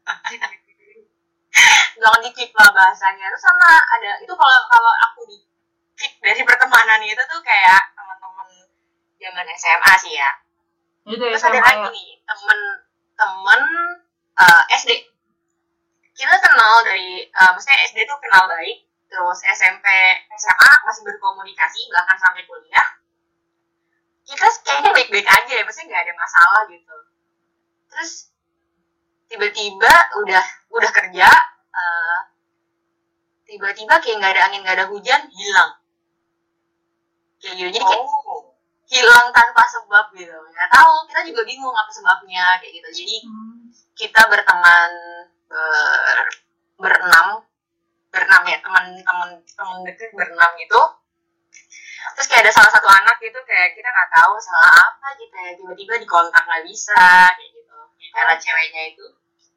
[2.01, 3.29] Jangan dikip lah bahasanya.
[3.29, 5.37] Terus sama ada itu kalau kalau aku di
[6.25, 8.49] dari pertemanan itu tuh kayak teman-teman
[9.21, 10.31] zaman SMA sih ya
[11.09, 13.63] itu ya terus ada lagi ya nih temen-temen
[14.37, 14.91] uh, SD
[16.17, 19.87] kita kenal dari uh, maksudnya SD tuh kenal baik terus SMP
[20.37, 22.89] SMA masih berkomunikasi bahkan sampai kuliah
[24.31, 26.97] kita kayaknya baik-baik aja ya maksudnya nggak ada masalah gitu.
[27.91, 28.13] Terus
[29.27, 31.29] tiba-tiba udah udah kerja
[31.75, 32.19] uh,
[33.47, 35.73] tiba-tiba kayak nggak ada angin nggak ada hujan hilang.
[37.43, 37.69] Kayak gitu.
[37.75, 38.55] Jadi kayak oh.
[38.87, 40.31] hilang tanpa sebab gitu.
[40.31, 42.89] Nggak tahu kita juga bingung apa sebabnya kayak gitu.
[43.03, 43.75] Jadi Hmm.
[43.99, 44.91] kita berteman
[45.51, 46.19] ber,
[46.79, 47.43] berenam
[48.11, 50.81] berenam ya teman-teman teman deket berenam gitu
[52.17, 55.51] terus kayak ada salah satu anak gitu kayak kita nggak tahu salah apa gitu ya
[55.57, 57.03] tiba-tiba dikontak nggak bisa
[57.37, 57.77] kayak gitu
[58.11, 59.07] karena ceweknya itu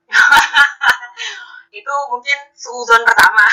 [1.79, 3.45] itu mungkin suzon pertama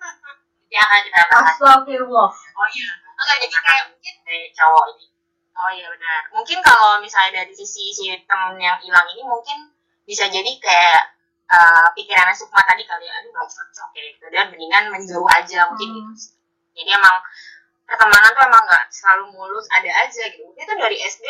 [0.74, 5.06] yang akan kita bahas Astagfirullah oh iya enggak jadi kayak mungkin dari cowok ini
[5.52, 6.32] Oh iya benar.
[6.32, 9.68] Mungkin kalau misalnya dari sisi si temen yang hilang ini mungkin
[10.08, 11.02] bisa jadi kayak
[11.52, 14.26] uh, pikirannya Sukma tadi kali ya, aduh gak cocok kayak gitu.
[14.32, 16.16] Dan mendingan menjauh aja mungkin Hmm.
[16.16, 16.34] gitu.
[16.72, 17.16] Jadi emang
[17.86, 20.42] pertemanan tuh emang gak selalu mulus, ada aja gitu.
[20.48, 21.26] Mungkin tuh dari SD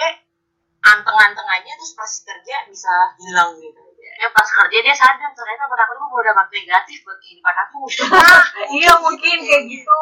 [0.83, 3.83] anteng-anteng aja terus pas kerja bisa hilang gitu.
[4.03, 7.81] ya pas kerja dia sadar ternyata pada aku tuh berdampak negatif buat kehidupan aku.
[8.83, 9.95] Iya mungkin kayak gitu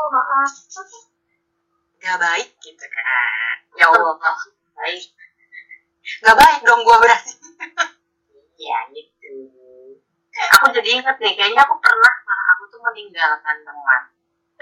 [2.00, 3.56] Gak baik gitu kan.
[3.76, 5.04] ya Allah baik.
[6.24, 7.32] Gak baik dong gua berarti.
[8.72, 9.32] ya gitu.
[10.58, 14.02] Aku jadi inget nih kayaknya aku pernah malah aku tuh meninggalkan teman.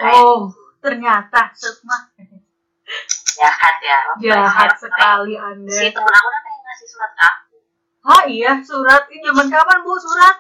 [0.03, 1.53] Oh ternyata.
[1.55, 1.97] Sukma.
[3.39, 5.71] Jahat ya jahat sekali anda.
[5.71, 7.57] Si temen aku kan pengen ngasih surat ke aku
[8.09, 9.03] ah iya surat.
[9.07, 10.37] Ini zaman kapan bu surat?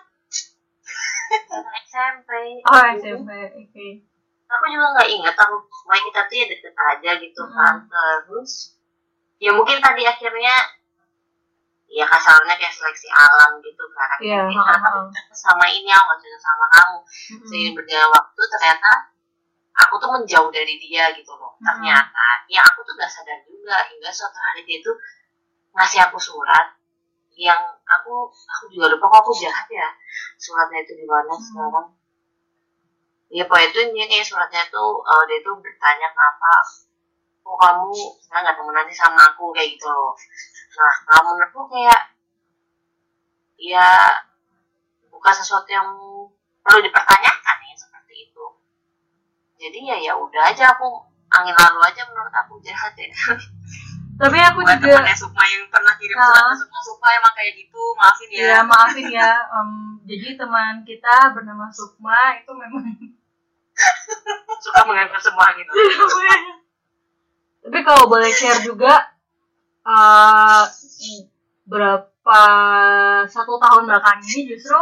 [1.84, 2.30] SMP
[2.64, 3.86] oh SMP oke.
[4.48, 7.52] Aku juga nggak ingat aku pokoknya kita tuh ya deket aja gitu Hmm.
[7.52, 7.74] kan
[8.24, 8.80] terus
[9.36, 10.56] ya mungkin tadi akhirnya
[11.88, 14.76] ya kasarnya kayak seleksi alam gitu kan karena ha-ha.
[14.80, 16.96] kamu cocok sama ini aku cocok sama kamu.
[17.00, 17.46] Mm-mm.
[17.48, 18.92] seiring berjalan waktu ternyata
[19.78, 21.54] aku tuh menjauh dari dia gitu loh.
[21.58, 21.64] Hmm.
[21.66, 24.94] ternyata ya aku tuh gak sadar juga hingga suatu hari dia tuh
[25.74, 26.74] ngasih aku surat
[27.38, 29.88] yang aku aku juga lupa kok aku jahat ya
[30.38, 31.44] suratnya itu di mana Hmm.
[31.46, 31.88] sekarang.
[33.28, 36.52] Ya pokoknya itu ini suratnya tuh eh, dia tuh bertanya kenapa
[37.44, 37.92] kok kamu
[38.24, 39.52] sekarang nggak temenan sih sama aku?
[39.52, 40.16] kayak gitu loh.
[40.78, 42.00] Nah kalau menurutku kayak
[43.58, 43.86] ya
[45.10, 45.88] bukan sesuatu yang
[46.62, 47.56] perlu dipertanyakan.
[47.57, 47.57] ya
[49.58, 50.86] jadi ya ya udah aja aku
[51.28, 53.10] angin lalu aja menurut aku jahat ya.
[54.18, 56.26] Tapi aku buat juga temannya Sukma yang pernah kirim Ah.
[56.26, 58.42] surat ke Sukma Sukma emang kayak gitu maafin ya.
[58.42, 59.30] Ya maafin ya.
[59.46, 59.70] Em,
[60.10, 62.82] jadi teman kita bernama Sukma itu memang
[64.64, 65.70] suka menganggap semua gitu.
[67.62, 69.06] Tapi kalau boleh share juga
[69.86, 70.62] eh,
[71.62, 72.40] berapa
[73.30, 74.78] satu tahun belakang ini justru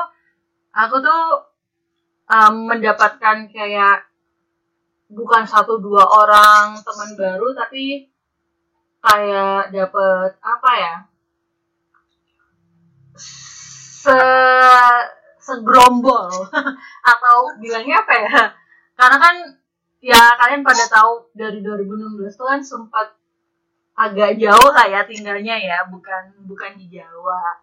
[0.72, 1.22] aku tuh
[2.32, 4.06] em, mendapatkan kayak
[5.07, 8.11] bukan satu dua orang teman baru tapi
[9.03, 10.95] kayak dapet apa ya
[14.07, 14.19] se
[15.47, 16.31] segerombol.
[17.11, 18.38] Atau bilangnya apa ya?
[18.99, 19.37] Karena kan
[20.03, 23.14] ya kalian pada tahu dari 2016 tuh kan sempat
[23.97, 27.62] agak jauh lah ya tinggalnya ya bukan bukan di Jawa.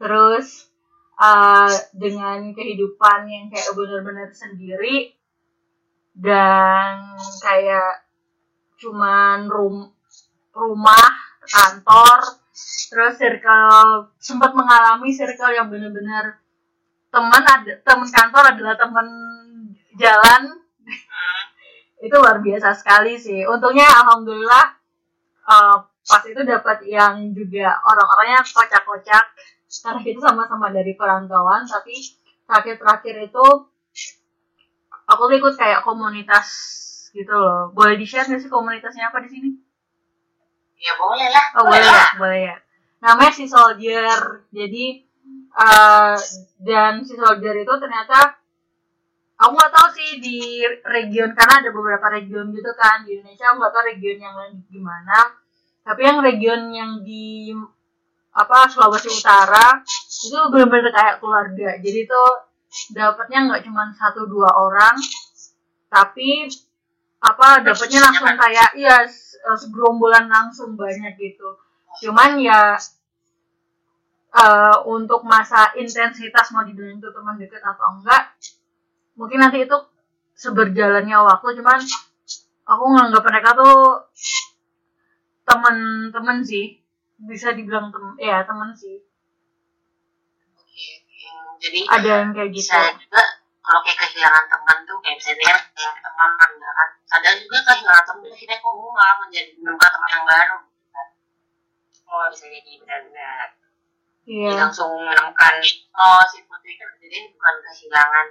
[0.00, 0.72] Terus
[1.20, 5.14] uh, dengan kehidupan yang kayak benar-benar sendiri
[6.12, 8.04] dan kayak
[8.76, 9.88] cuman rum
[10.52, 11.08] rumah
[11.48, 12.42] kantor
[12.92, 16.42] terus circle sempat mengalami circle yang benar-benar
[17.12, 19.08] teman ada teman kantor adalah teman
[20.00, 20.42] jalan.
[22.04, 23.46] Itu luar biasa sekali sih.
[23.46, 24.64] Untungnya alhamdulillah
[25.46, 29.24] uh, pas itu dapat yang juga orang-orangnya kocak-kocak.
[29.70, 31.94] Karena kita sama-sama dari perantauan tapi
[32.44, 33.46] terakhir-terakhir itu
[35.08, 36.48] aku tuh ikut kayak komunitas
[37.12, 39.50] gitu loh boleh di share nggak sih komunitasnya apa di sini
[40.82, 42.56] ya boleh lah Oh boleh ya, boleh ya.
[43.02, 44.18] Namanya si Soldier.
[44.50, 44.84] Jadi
[45.54, 46.16] eh,
[46.58, 48.34] dan si Soldier itu ternyata
[49.38, 53.56] aku nggak tahu sih di region karena ada beberapa region gitu kan di Indonesia aku
[53.62, 55.18] nggak tahu region yang lain gimana.
[55.82, 57.54] Tapi yang region yang di
[58.32, 59.82] apa Sulawesi Utara
[60.26, 61.68] itu benar-benar kayak keluarga.
[61.78, 62.22] Jadi itu
[62.96, 64.96] dapatnya nggak cuma satu dua orang,
[65.92, 66.48] tapi
[67.22, 71.48] apa dapatnya langsung kayak iya se- segerombolan langsung banyak gitu.
[72.02, 72.76] Cuman ya
[74.42, 78.22] eh, untuk masa intensitas mau dibilang itu teman dekat atau enggak
[79.18, 79.76] mungkin nanti itu
[80.36, 81.48] seberjalannya waktu.
[81.60, 81.80] Cuman
[82.72, 83.76] aku nganggap mereka tuh
[85.48, 86.66] teman-teman sih.
[87.30, 88.98] Bisa dibilang tem ya teman sih
[91.62, 92.58] jadi ada yang kayak gitu.
[92.58, 93.22] bisa juga
[93.62, 96.88] kalau kayak kehilangan teman tuh kayak misalnya kayak teman ya kan.
[97.06, 100.58] Kadang juga kehilangan teman akhirnya kamu malah menjadi menemukan teman yang baru.
[100.90, 101.08] Kan.
[102.10, 103.46] oh bisa jadi benar-benar.
[104.26, 104.48] Iya.
[104.50, 105.54] Jadi langsung menemukan
[105.94, 108.26] oh si putri kan jadi bukan kehilangan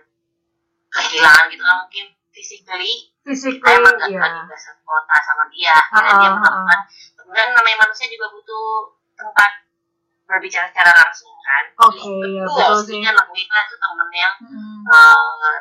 [0.92, 2.94] kehilangan gitu kan mungkin physically.
[3.24, 6.80] Physically kita emang gak lagi gak satu kota sama dia Ah, dan dia ah, menemukan
[7.16, 9.52] kemudian namanya manusia juga butuh tempat
[10.32, 13.04] berbicara secara langsung kan Oke, ya, betul sih.
[13.04, 13.26] lah
[13.68, 14.82] tuh temen yang Mm.
[14.88, 15.60] eh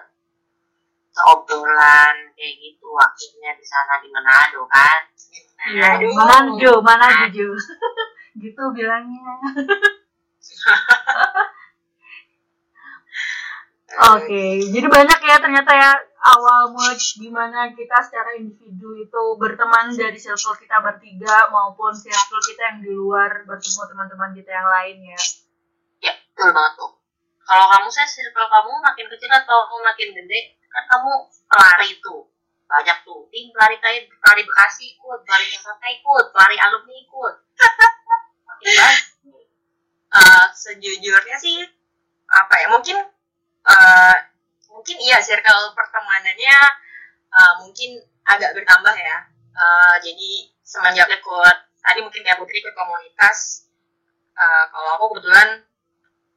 [1.10, 5.02] seobrolan kayak gitu akhirnya di sana di Manado kan
[5.60, 6.16] Iya, Aduh.
[6.16, 7.52] mana Jo, mana Jo.
[8.40, 9.36] gitu bilangnya.
[13.90, 20.14] Oke, jadi banyak ya ternyata ya awal mulai gimana kita secara individu itu berteman dari
[20.14, 25.20] circle kita bertiga maupun circle kita yang di luar bertemu teman-teman kita yang lain ya.
[26.06, 26.92] ya betul banget tuh.
[27.42, 31.12] Kalau kamu saya circle kamu makin kecil atau makin gede kan kamu
[31.50, 32.30] pelari tuh.
[32.70, 33.26] Banyak tuh.
[33.34, 37.34] Tim pelari kayak pelari bekasi ikut pelari jakarta ikut pelari alumni ikut.
[38.46, 39.04] Makin banyak.
[40.10, 41.62] Eh, sejujurnya sih
[42.30, 42.98] apa ya mungkin
[43.70, 44.16] eh,
[44.70, 46.58] mungkin iya circle pertemanannya
[47.30, 47.90] eh, mungkin
[48.26, 49.18] agak bertambah ya.
[49.54, 50.30] Eh, jadi
[50.62, 53.68] semenjak ikut tadi mungkin kayak putri ikut komunitas
[54.34, 55.64] eh, kalau aku kebetulan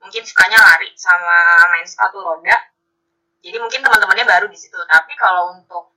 [0.03, 2.57] mungkin sukanya lari sama main sepatu roda.
[3.43, 4.75] Jadi mungkin teman-temannya baru di situ.
[4.87, 5.91] Tapi kalau untuk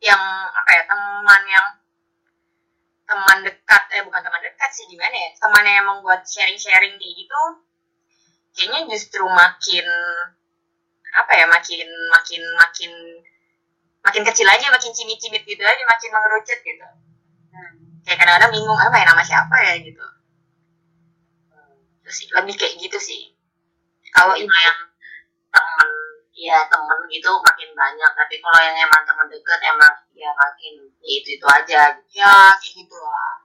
[0.00, 0.20] yang
[0.52, 1.66] apa ya teman yang
[3.06, 5.30] teman dekat eh bukan teman dekat sih gimana ya?
[5.36, 7.40] Teman yang emang buat sharing-sharing kayak gitu
[8.56, 9.86] kayaknya justru makin
[11.12, 12.92] apa ya makin makin makin
[14.00, 16.86] makin kecil aja makin cimit-cimit gitu aja makin mengerucut gitu.
[18.06, 19.74] Kayak kadang-kadang bingung apa ya nama siapa ya?
[19.82, 20.06] gitu.
[22.06, 23.34] Terus sih lebih kayak gitu sih.
[24.14, 24.78] Kalau Kalau ibu yang
[25.50, 25.90] temen
[26.38, 28.10] ya temen gitu makin banyak.
[28.14, 31.98] Tapi kalau yang emang temen deket emang ya makin ya itu itu aja.
[31.98, 32.22] Gitu.
[32.22, 33.42] ya kayak gitu lah.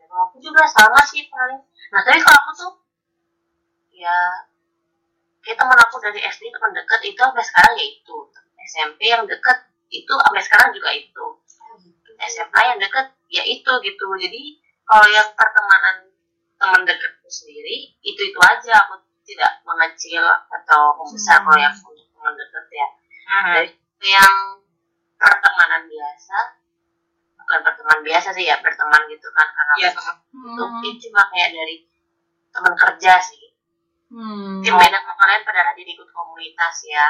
[0.00, 1.60] Ya, kalau aku juga sama sih paling.
[1.92, 2.72] Nah tapi kalau aku tuh
[4.00, 4.16] ya
[5.40, 8.16] kayak temen aku dari SD teman deket itu sampai sekarang ya itu.
[8.62, 9.58] SMP yang deket
[9.90, 11.26] itu sampai sekarang juga itu.
[12.20, 14.06] SMA yang deket ya itu gitu.
[14.16, 14.42] Jadi
[14.84, 16.08] kalau yang pertemanan
[16.56, 18.84] teman dekatku sendiri itu itu aja.
[18.84, 21.46] Aku tidak mengecil atau membesar Hmm.
[21.46, 22.88] kalau yang untuk teman dekat ya.
[23.54, 23.70] Dari
[24.02, 24.34] yang
[25.16, 26.38] pertemanan biasa
[27.36, 29.48] bukan pertemanan biasa sih ya berteman gitu kan.
[29.50, 29.90] Karena Iya.
[29.90, 30.00] itu
[30.84, 31.76] itu cuma kayak dari
[32.50, 33.49] teman kerja sih
[34.10, 34.58] Hmm.
[34.58, 37.06] beda sama kalian pada rajin ikut komunitas ya.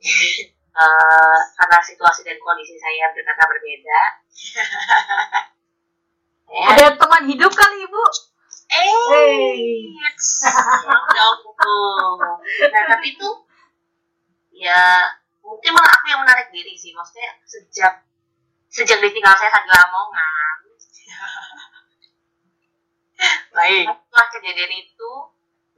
[0.76, 4.00] Eh, karena situasi dan kondisi saya berkata berbeda.
[6.46, 6.62] Ya.
[6.78, 8.04] Ada teman hidup kali ibu.
[8.70, 8.86] eh
[11.58, 12.18] dong
[12.70, 13.28] nah tapi itu
[14.54, 15.10] ya
[15.42, 16.94] mungkin malah aku yang menarik diri sih.
[16.94, 18.06] Maksudnya sejak
[18.70, 20.56] sejak ditinggal saya di Lamongan.
[23.50, 25.10] Baik setelah kejadian itu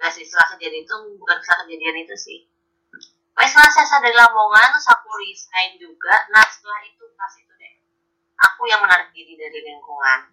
[0.07, 2.39] sih setelah kejadian itu bukan setelah kejadian itu sih.
[3.35, 6.15] Pokoknya setelah saya sadar di Lamongan aku resign juga.
[6.31, 7.75] Nah setelah itu pas itu deh
[8.39, 10.31] aku yang menarik diri dari lingkungan.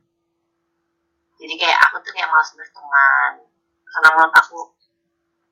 [1.42, 3.32] Jadi kayak aku tuh kayak malas berteman.
[3.90, 4.60] Karena menurut aku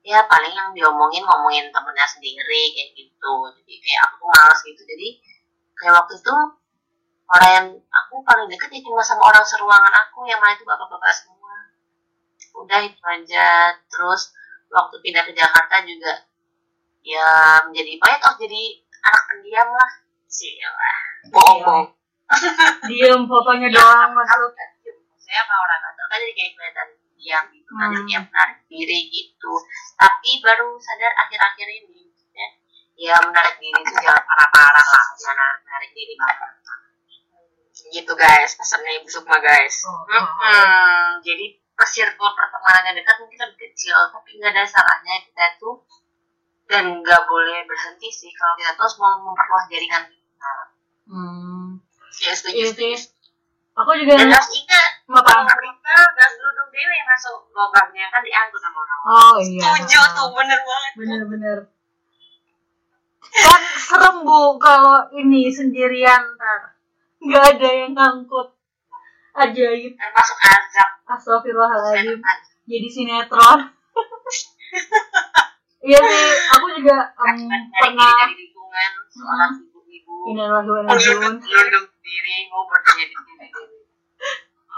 [0.04, 3.34] ya paling yang diomongin ngomongin temennya sendiri kayak gitu.
[3.62, 4.82] Jadi kayak aku malas gitu.
[4.86, 5.08] Jadi
[5.74, 6.36] kayak waktu itu
[7.34, 10.30] orang yang aku paling deket ya cuma sama orang seruangan aku.
[10.30, 11.33] Yang mana itu bapak-bapak semua
[12.54, 13.74] udah itu aja.
[13.90, 14.34] Terus
[14.70, 16.26] waktu pindah ke Jakarta juga
[17.06, 18.18] ya menjadi apa ya?
[18.22, 18.64] Toh jadi
[19.04, 19.92] anak pendiam lah.
[20.30, 21.88] Sih lah bohong-bohong
[22.90, 24.52] Diem fotonya doang masuk.
[25.22, 26.88] saya sama orang kantor kan jadi kayak kelihatan
[27.18, 27.72] diam gitu.
[27.74, 27.90] Hmm.
[27.94, 29.54] jadi kayak menarik diri gitu.
[29.96, 32.48] Tapi baru sadar akhir-akhir ini ya,
[32.98, 35.06] ya menarik diri itu jangan parah-parah lah.
[35.16, 36.52] Jangan menarik diri banget.
[37.94, 38.52] Gitu guys.
[38.58, 39.76] Pesannya ibu Sukma guys.
[39.86, 40.26] Oh, oh.
[40.42, 45.82] Hmm, jadi persirkel pertemanan yang dekat mungkin lebih kecil, tapi nggak ada salahnya kita tuh
[46.70, 50.54] dan nggak boleh berhenti sih kalau kita terus mau memperluas jaringan kita.
[51.04, 51.68] Hmm.
[52.24, 53.12] ya setuju Iya setuju sih.
[53.74, 55.50] Aku juga Dan harus ingat kalau apa?
[55.50, 59.00] mereka gas duduk dewe masuk lubangnya kan diangkut sama orang.
[59.10, 59.60] Oh iya.
[59.60, 61.58] setuju tuh bener banget Bener-bener.
[63.34, 66.78] Kan serem bu kalau ini sendirian ntar.
[67.18, 68.54] Nggak ada yang ngangkut.
[69.34, 69.94] Ajaib.
[69.98, 70.90] Masuk azab.
[71.10, 72.22] Astagfirullahaladzim.
[72.70, 73.60] Jadi sinetron.
[75.88, 77.44] iya sih, aku juga Dari
[77.76, 83.48] pernah dari lingkungan seorang ibu-ibu melunduk diri mau berdiri di sini.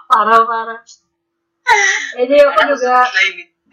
[0.09, 0.81] parah parah.
[2.17, 3.05] Jadi aku juga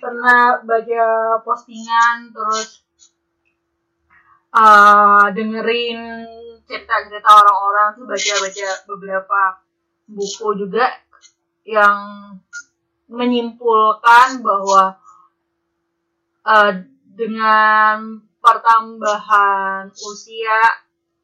[0.02, 1.04] pernah baca
[1.46, 2.82] postingan terus
[4.52, 6.00] uh, dengerin
[6.66, 9.40] cerita-cerita orang-orang tuh baca-baca beberapa
[10.08, 10.90] buku juga
[11.62, 12.34] yang
[13.06, 14.98] menyimpulkan bahwa
[16.42, 16.72] uh,
[17.12, 20.60] dengan pertambahan usia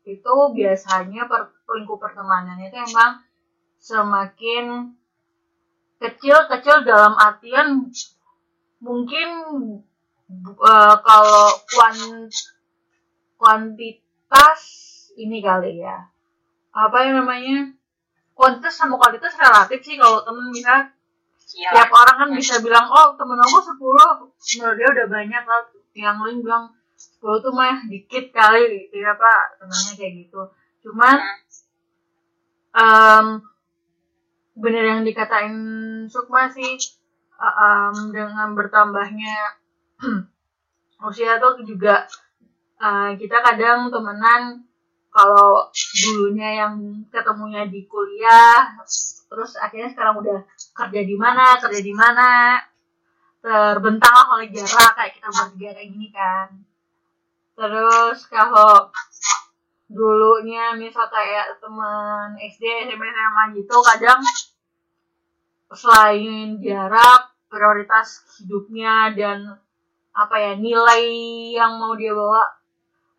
[0.06, 3.24] itu biasanya per, lingkup pertemanannya itu emang
[3.80, 4.94] semakin
[5.98, 7.90] kecil-kecil dalam artian
[8.78, 9.28] mungkin
[10.62, 11.98] uh, kalau kuan
[13.38, 14.62] kuantitas
[15.18, 16.06] ini kali ya.
[16.70, 17.74] Apa yang namanya
[18.38, 20.94] kuantitas sama kualitas relatif sih kalau temen misal
[21.48, 21.72] Iya.
[21.72, 23.80] tiap orang kan bisa bilang oh temen aku 10
[24.60, 25.62] menurut dia udah banyak lah.
[25.96, 29.56] Yang lain bilang 10 tuh mah dikit kali gitu ya pak.
[29.56, 30.40] Temennya kayak gitu.
[30.84, 31.16] Cuman
[32.76, 33.26] em,
[34.60, 35.56] bener yang dikatain
[36.12, 36.76] Sukma sih
[37.40, 39.56] um, dengan bertambahnya
[41.08, 42.04] usia tuh juga
[42.82, 44.67] uh, kita kadang temenan
[45.18, 48.78] kalau dulunya yang ketemunya di kuliah
[49.26, 50.46] terus akhirnya sekarang udah
[50.78, 52.62] kerja di mana kerja di mana
[53.42, 56.48] terbentang lah oleh jarak kayak kita bertiga kayak gini kan.
[57.58, 58.94] Terus kalau
[59.90, 64.20] dulunya misal kayak teman SD SMP SMA gitu kadang
[65.74, 69.58] selain jarak prioritas hidupnya dan
[70.12, 71.04] apa ya nilai
[71.56, 72.58] yang mau dia bawa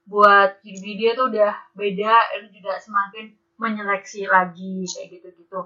[0.10, 5.62] buat hidup dia tuh udah beda dan juga semakin menyeleksi lagi kayak gitu gitu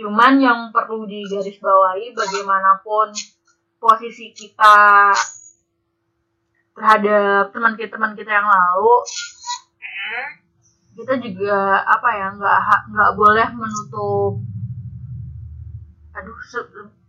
[0.00, 3.14] cuman yang perlu digarisbawahi bagaimanapun
[3.78, 5.14] posisi kita
[6.74, 8.94] terhadap teman kita teman kita yang lalu
[10.98, 12.58] kita juga apa ya nggak
[12.90, 14.42] nggak boleh menutup
[16.10, 16.38] aduh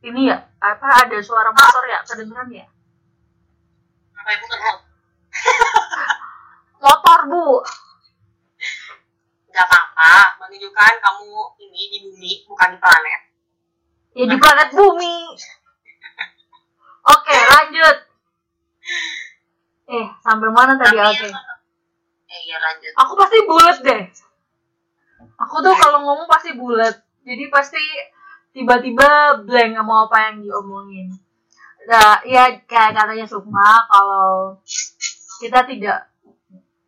[0.01, 2.65] ini ya apa ada suara motor ya kedengeran ya?
[4.17, 4.45] Apa ibu
[6.81, 7.47] motor bu.
[9.51, 13.21] Gak apa-apa, menunjukkan kamu ini di bumi, bukan di planet.
[14.11, 15.15] ya di planet bumi.
[17.01, 17.97] Oke lanjut.
[19.87, 21.15] Eh sampai mana tadi yang-
[22.27, 22.91] eh iya lanjut.
[22.99, 24.03] Aku pasti bulat deh.
[25.41, 27.81] Aku tuh kalau ngomong pasti bulat jadi pasti
[28.51, 31.07] tiba-tiba blank sama apa yang diomongin.
[31.87, 34.59] Nah ya kayak katanya Sukma kalau
[35.39, 36.10] kita tidak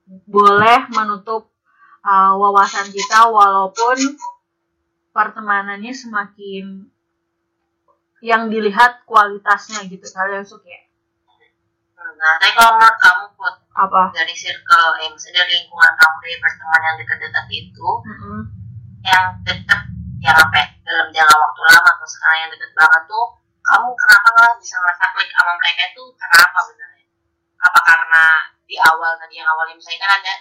[0.08, 1.48] boleh menutup
[2.04, 3.98] uh, wawasan kita walaupun
[5.16, 6.90] pertemanannya semakin
[8.24, 10.82] yang dilihat kualitasnya gitu kalian suka ya?
[12.14, 16.38] nah tapi kalau menurut kamu Put, apa dari circle eh maksudnya dari lingkungan kamu dari
[16.40, 18.42] pertemanan yang dekat-dekat itu Mm-mm.
[19.04, 19.82] yang deket
[20.24, 23.26] yang apa ya, dalam jangka waktu lama atau sekarang yang deket banget tuh
[23.64, 27.06] kamu kenapa nggak bisa ngerasa klik sama mereka itu karena apa sebenarnya
[27.60, 28.24] apa karena
[28.74, 30.34] di awal tadi yang awalnya misalnya kan ada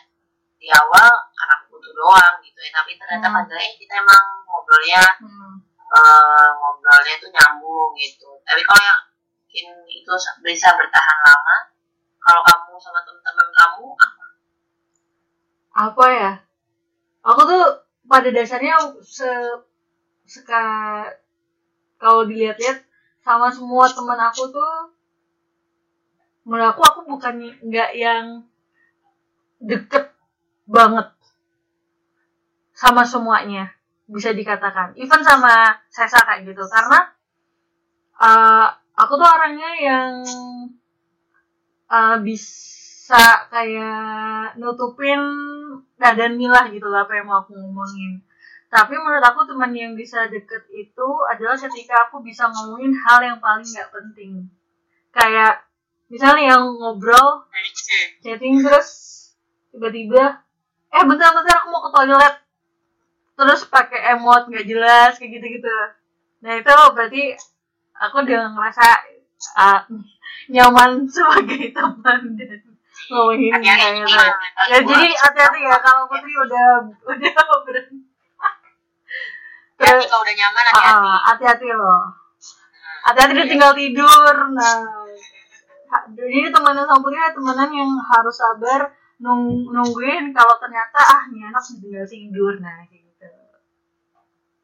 [0.57, 3.37] di awal karena aku butuh doang gitu ya tapi ternyata Hmm.
[3.45, 5.61] pada eh kita emang ngobrolnya Hmm.
[5.93, 9.01] eh, ngobrolnya tuh nyambung gitu tapi kalau yang
[9.45, 11.57] mungkin itu bisa bertahan lama
[12.25, 14.25] kalau kamu sama teman-teman kamu apa
[15.77, 16.33] apa ya
[17.21, 17.65] aku tuh
[18.09, 19.29] pada dasarnya se
[20.25, 20.65] seka
[22.01, 22.81] kalau dilihat-lihat
[23.21, 24.73] sama semua teman aku tuh
[26.43, 28.47] menurut aku aku bukan nggak yang
[29.63, 30.11] deket
[30.67, 31.15] banget
[32.75, 33.71] sama semuanya
[34.11, 34.93] bisa dikatakan.
[34.99, 36.67] Even sama Sesa kayak gitu.
[36.67, 37.01] Karena
[38.19, 38.67] eh,
[38.99, 40.13] aku tuh orangnya yang
[41.87, 45.21] eh, bisa kayak nutupin
[45.97, 48.19] dan milah gitu lah apa yang mau aku ngomongin.
[48.73, 53.39] Tapi menurut aku teman yang bisa deket itu adalah ketika aku bisa ngomongin hal yang
[53.39, 54.49] paling nggak penting.
[55.13, 55.61] Kayak
[56.13, 57.49] misalnya yang ngobrol
[58.21, 58.89] chatting terus
[59.73, 60.45] tiba-tiba
[60.93, 62.35] eh bentar-bentar aku mau ke toilet.
[63.33, 65.73] Terus pakai emot nggak jelas kayak gitu-gitu.
[66.45, 67.33] Nah itu berarti
[67.97, 68.87] aku udah ngerasa
[69.57, 69.81] ah,
[70.53, 72.61] nyaman sebagai teman dan
[73.09, 74.21] ngomongin kayak gitu.
[74.71, 77.33] ya jadi hati-hati ya kalau Putri udah udah
[77.67, 77.99] berani
[79.83, 80.95] Hati-hati kalau udah nyaman, hati-hati.
[80.95, 82.01] Ah, hati-hati loh.
[83.03, 85.02] Hati-hati dia tinggal tidur nah
[86.17, 88.81] jadi temenan sama Putri temenan yang harus sabar
[89.21, 93.27] nung nungguin kalau ternyata ah nih anak tinggal tidur nah kayak gitu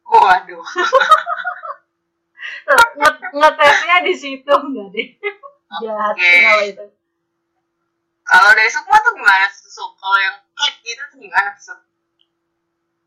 [0.08, 0.64] Waduh.
[2.64, 5.08] Tuh, nge- ngetesnya di situ enggak deh
[5.84, 6.32] jahat Oke.
[6.40, 6.84] kalau itu
[8.24, 9.90] Kalau dari Sukma tuh gimana tuh Suk?
[9.96, 11.80] Kalau yang klik gitu tuh gimana tuh Suk?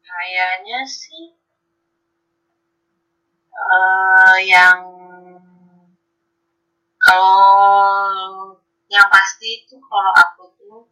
[0.02, 1.26] kayaknya sih
[3.52, 4.80] eh yang
[7.12, 8.56] kalau
[8.88, 10.88] yang pasti itu kalau aku tuh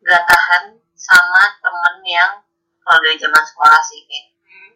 [0.00, 2.40] gak tahan sama temen yang
[2.80, 4.72] kalau dari zaman sekolah sih kayak Hmm.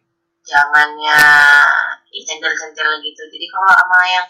[2.13, 4.29] ih cendel-cendel gitu jadi kalau sama yang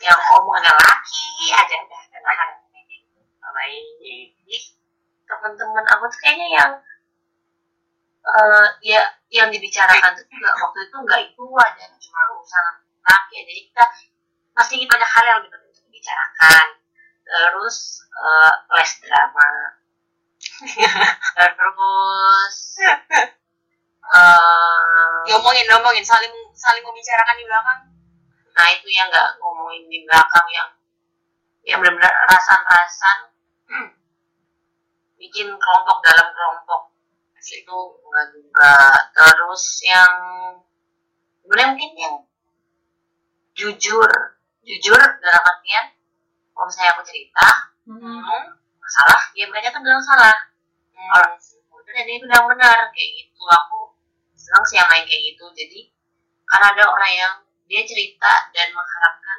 [0.00, 2.50] yang omongannya laki aja udah gak tahan
[3.44, 4.56] sama ini jadi
[5.28, 6.70] temen-temen aku tuh kayaknya yang
[8.24, 13.60] eh ya yang dibicarakan tuh juga waktu itu nggak itu aja cuma urusan laki jadi
[13.72, 13.84] kita
[14.52, 16.66] pasti banyak hal yang kita untuk dibicarakan.
[17.24, 17.76] Terus
[18.12, 19.50] eh, les drama.
[21.58, 22.58] Terus
[24.08, 24.98] eh
[25.28, 27.80] Diomongin, diomongin, saling saling membicarakan di belakang.
[28.58, 30.66] nah itu yang nggak ngomongin di belakang yang
[31.62, 33.30] yang benar-benar rasan-rasan
[33.70, 33.88] hmm,
[35.20, 36.96] bikin kelompok dalam kelompok.
[37.38, 38.72] Itu nggak juga.
[39.14, 40.12] Terus yang
[41.44, 42.14] sebenarnya mungkin yang
[43.58, 44.10] jujur
[44.62, 45.90] jujur dalam artian
[46.50, 47.46] kalau misalnya aku cerita
[47.82, 47.96] Hmm.
[47.96, 48.44] hmm,
[48.76, 50.36] masalah ya mereka tuh bilang salah
[50.92, 51.34] Hmm.
[51.72, 53.96] udah dia bilang benar kayak gitu aku
[54.34, 55.80] senang sih yang main kayak gitu jadi
[56.44, 57.34] karena ada orang yang
[57.64, 59.38] dia cerita dan mengharapkan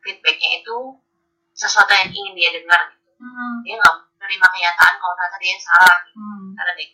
[0.00, 0.76] feedbacknya itu
[1.52, 3.10] sesuatu yang ingin dia dengar gitu.
[3.16, 3.60] Hmm.
[3.62, 6.18] dia nggak menerima kenyataan kalau ternyata dia yang salah gitu.
[6.18, 6.48] Hmm.
[6.56, 6.90] ada deh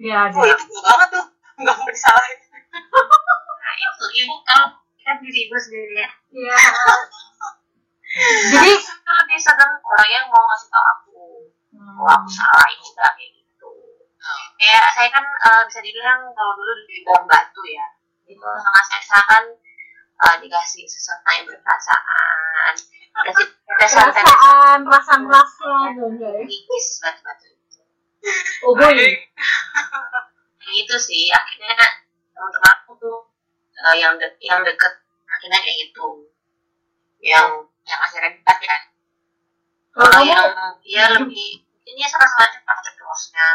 [0.00, 1.26] Iya, Oh, itu gue banget tuh.
[1.60, 2.38] Gak mau disalahin.
[3.60, 4.79] nah itu ini kalau
[5.10, 6.08] kita diri gue sendiri ya.
[6.30, 6.56] Iya.
[8.54, 11.22] Jadi itu lebih senang orang yang mau ngasih tau aku.
[11.70, 11.94] Hmm.
[11.98, 13.70] kalau aku salah ini enggak kayak gitu.
[14.54, 17.86] Kayak saya kan eh, bisa dibilang kalau dulu di bidang batu ya.
[18.30, 19.44] Itu sama saya kan
[20.14, 22.74] eh, dikasih sesuatu yang berperasaan.
[23.10, 26.46] Dikasih perasaan perasaan rasa enggak ya.
[26.46, 27.50] Tipis batu-batu
[28.62, 28.94] oh boy.
[28.94, 31.74] Kayak gitu sih akhirnya
[32.30, 33.29] teman-teman aku tuh
[33.80, 34.92] eh, yang de yang deket
[35.24, 36.06] akhirnya kayak gitu.
[37.20, 37.48] Yang
[37.88, 38.76] yang akhirnya dekat ya.
[39.90, 40.46] Kalau kamu yang
[40.86, 43.46] ya lebih ini sama-sama cepat ceplosnya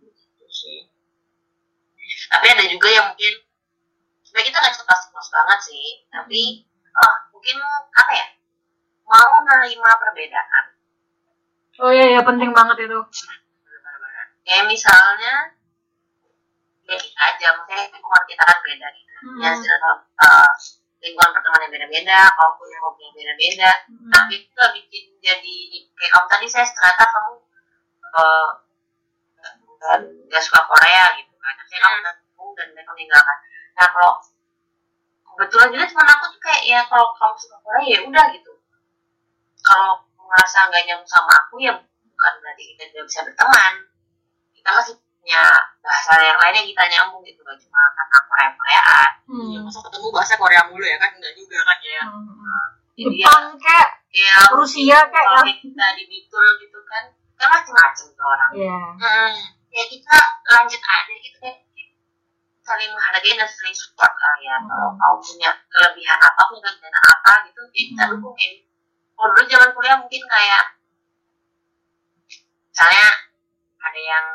[0.00, 0.80] gitu sih.
[2.30, 3.34] Tapi ada juga yang mungkin
[4.26, 5.86] sebenarnya kita nggak ceplos ceplos banget sih.
[6.10, 6.42] Tapi
[6.90, 7.56] oh, mungkin
[7.94, 8.26] apa ya
[9.06, 10.64] mau menerima perbedaan.
[11.80, 13.00] Oh iya iya penting banget itu.
[13.64, 14.26] Benar-benar.
[14.44, 15.59] kayak misalnya
[16.98, 19.36] kita aja maksudnya lingkungan kita kan beda gitu Hmm.
[19.36, 20.48] ya uh,
[21.04, 23.70] lingkungan pertemanan beda-beda kamu punya hobi yang beda-beda.
[23.84, 24.08] Hmm.
[24.08, 25.54] tapi itu bikin jadi
[25.92, 27.32] kayak kamu tadi saya ternyata kamu
[28.16, 28.48] uh,
[29.76, 31.52] nggak nggak suka Korea gitu kan.
[31.68, 33.36] Saya kamu datang dan mereka meninggalkan
[33.76, 34.12] nah kalau
[35.24, 38.52] kebetulan juga teman aku tuh kayak ya kalau kamu suka Korea ya udah gitu.
[39.60, 43.72] Kalau merasa nggak nyambung sama aku ya bukan berarti kita tidak bisa berteman.
[44.56, 45.42] Kita masih punya
[45.78, 49.46] bahasa yang lain yang kita nyambung gitu gak cuma karena Korea Koreaan Hmm.
[49.46, 52.66] Ya, masa ketemu bahasa Korea mulu ya kan enggak juga kan ya Hmm.
[52.98, 57.04] ya Jepang kayak ya Rusia kayak kalau kita di Bitul gitu kan
[57.38, 59.32] kan macam-macam tuh orang ya hmm.
[59.70, 60.16] ya kita
[60.50, 61.54] lanjut aja gitu kan
[62.60, 64.98] saling menghargai dan saling support lah ya kalau Hmm.
[64.98, 68.12] kamu punya kelebihan apa punya kelebihan apa gitu ya kita Hmm.
[68.18, 68.52] dukungin
[69.14, 70.64] kalau dulu zaman kuliah mungkin kayak
[72.66, 73.06] misalnya
[73.78, 74.26] ada yang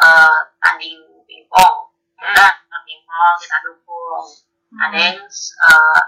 [0.00, 0.98] eh, tanding
[1.28, 1.76] pingpong.
[2.20, 4.24] Udah tanding pingpong kita dukung.
[4.70, 5.18] Ada yang
[5.66, 6.02] uh,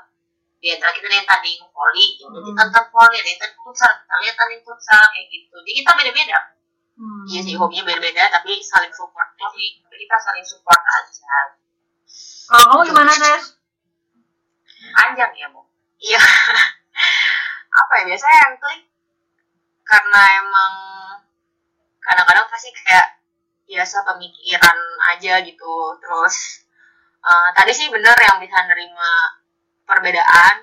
[0.63, 2.47] di antara kita ada yang tanding voli jadi Hmm.
[2.47, 5.57] kita nonton voli ada yang tanding futsal kita lihat tanding futsal kayak gitu.
[5.59, 6.39] Jadi kita beda-beda.
[6.93, 7.25] Hmm.
[7.27, 11.41] iya sih hobinya beda-beda tapi saling support jadi kita saling support aja.
[12.47, 13.59] Kalau kamu gimana Ses?
[14.93, 15.67] panjang ya bu?
[15.99, 16.21] Iya.
[17.81, 18.83] Apa ya biasanya yang klik
[19.83, 20.73] karena emang
[22.05, 23.19] kadang-kadang pasti kayak
[23.69, 24.79] biasa pemikiran
[25.15, 25.75] aja gitu.
[26.03, 26.37] Terus
[27.23, 29.11] eh, tadi sih bener yang bisa nerima
[29.89, 30.55] perbedaan.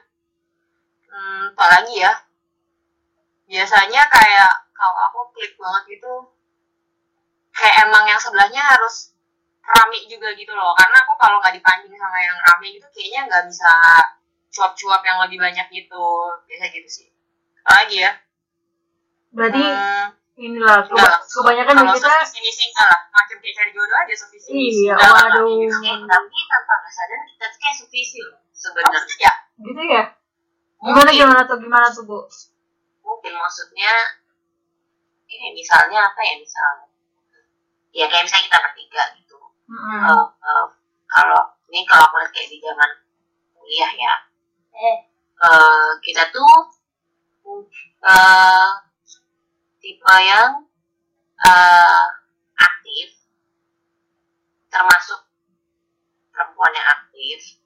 [1.10, 2.14] Hmm, apalagi ya?
[3.50, 6.14] Biasanya kayak kalau aku klik banget gitu
[7.60, 9.12] kayak emang yang sebelahnya harus
[9.66, 10.72] rame juga gitu loh.
[10.80, 13.74] Karena aku kalau nggak dipancing sama yang rame gitu kayaknya nggak bisa
[14.50, 16.06] cuap-cuap yang lebih banyak gitu.
[16.48, 17.08] Biasa gitu sih.
[17.66, 18.12] Apalagi ya?
[19.30, 20.06] Berarti Hmm,
[20.40, 23.02] inilah keba- kebanyakan kalau kita visi misi enggak lah.
[23.12, 24.50] Macam kayak cari jodoh aja misi
[24.88, 25.48] Iya, waduh.
[25.60, 25.78] gitu.
[25.84, 27.76] eh, tapi tanpa nggak sadar kita tuh kayak
[28.24, 29.00] loh sebenarnya.
[29.20, 30.04] Ya gitu ya?
[30.80, 31.20] Gimana Mungkin.
[31.20, 32.20] gimana tuh gimana tuh bu?
[33.04, 33.94] Mungkin maksudnya
[35.28, 36.88] ini misalnya apa ya misalnya
[37.92, 39.38] ya kayak misalnya kita bertiga gitu.
[39.68, 40.08] Hmm.
[40.08, 40.66] Eh, eh,
[41.06, 42.90] kalau ini kalau aku lihat kayak di zaman
[43.54, 44.14] kuliah ya.
[44.72, 44.98] Eh,
[46.00, 46.54] kita tuh
[48.00, 48.70] eh,
[49.80, 50.68] tipe yang
[51.44, 52.06] eh,
[52.60, 53.08] aktif
[54.70, 55.20] termasuk
[56.32, 57.60] perempuan yang aktif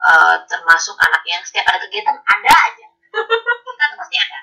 [0.00, 2.86] eh, termasuk anak yang setiap ada kegiatan ada aja.
[3.66, 4.38] Kita tuh pasti ada.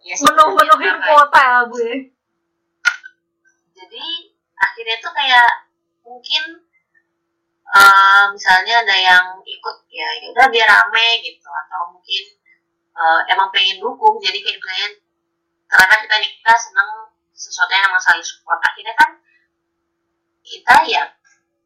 [0.00, 1.60] Iya sih menuh menuhin kuota ya?
[1.76, 1.94] ya
[3.80, 4.06] jadi
[4.56, 5.50] akhirnya tuh kayak
[6.04, 6.44] mungkin
[7.68, 12.24] eh, misalnya ada yang ikut ya ya udah biar rame gitu atau mungkin
[12.96, 14.88] eh, emang pengen dukung jadi kayak misalnya
[15.70, 16.90] karena kita kita seneng
[17.30, 18.58] sesuatu yang emang saling support.
[18.60, 19.10] Akhirnya kan
[20.42, 21.02] kita ya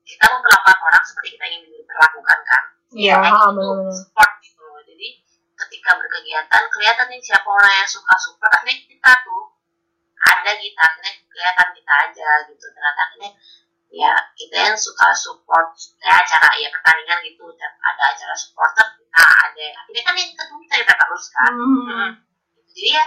[0.05, 2.62] kita memperlakukan orang seperti kita ingin diperlakukan kan?
[2.94, 5.09] Iya ah, gitu, benar-benar support gitu jadi
[5.55, 9.42] ketika berkegiatan kelihatan nih siapa orang yang suka support akhirnya kita tuh
[10.24, 12.64] ada kita akhirnya kelihatan kita aja gitu.
[12.70, 13.30] Ternyata akhirnya
[13.94, 17.44] ya kita yang suka support kayak acara ya pertandingan gitu.
[17.57, 19.64] Dan ada acara supporter kita ada.
[19.80, 21.52] Akhirnya kan yang ketemu kita kita terus kan?
[21.57, 22.11] Hmm.
[22.74, 23.05] jadi ya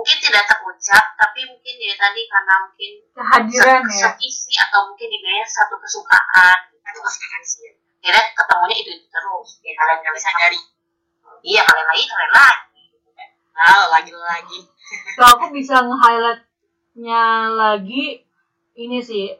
[0.00, 4.08] mungkin tidak terucap tapi mungkin ya tadi karena mungkin kehadiran se- ya?
[4.16, 6.56] sevisi atau mungkin dibayar satu kesukaan.
[6.72, 6.98] Itu gitu.
[7.04, 7.68] kesukaan sih.
[8.00, 9.48] Akhirnya ketemunya itu, itu terus.
[9.60, 10.60] Ya kalian nggak bisa dari
[11.44, 13.28] iya kalian lagi kalian lagi kan.
[13.52, 14.58] nah lagi lagi.
[15.20, 18.04] Kalau aku bisa nge-highlightnya lagi
[18.80, 19.36] ini sih.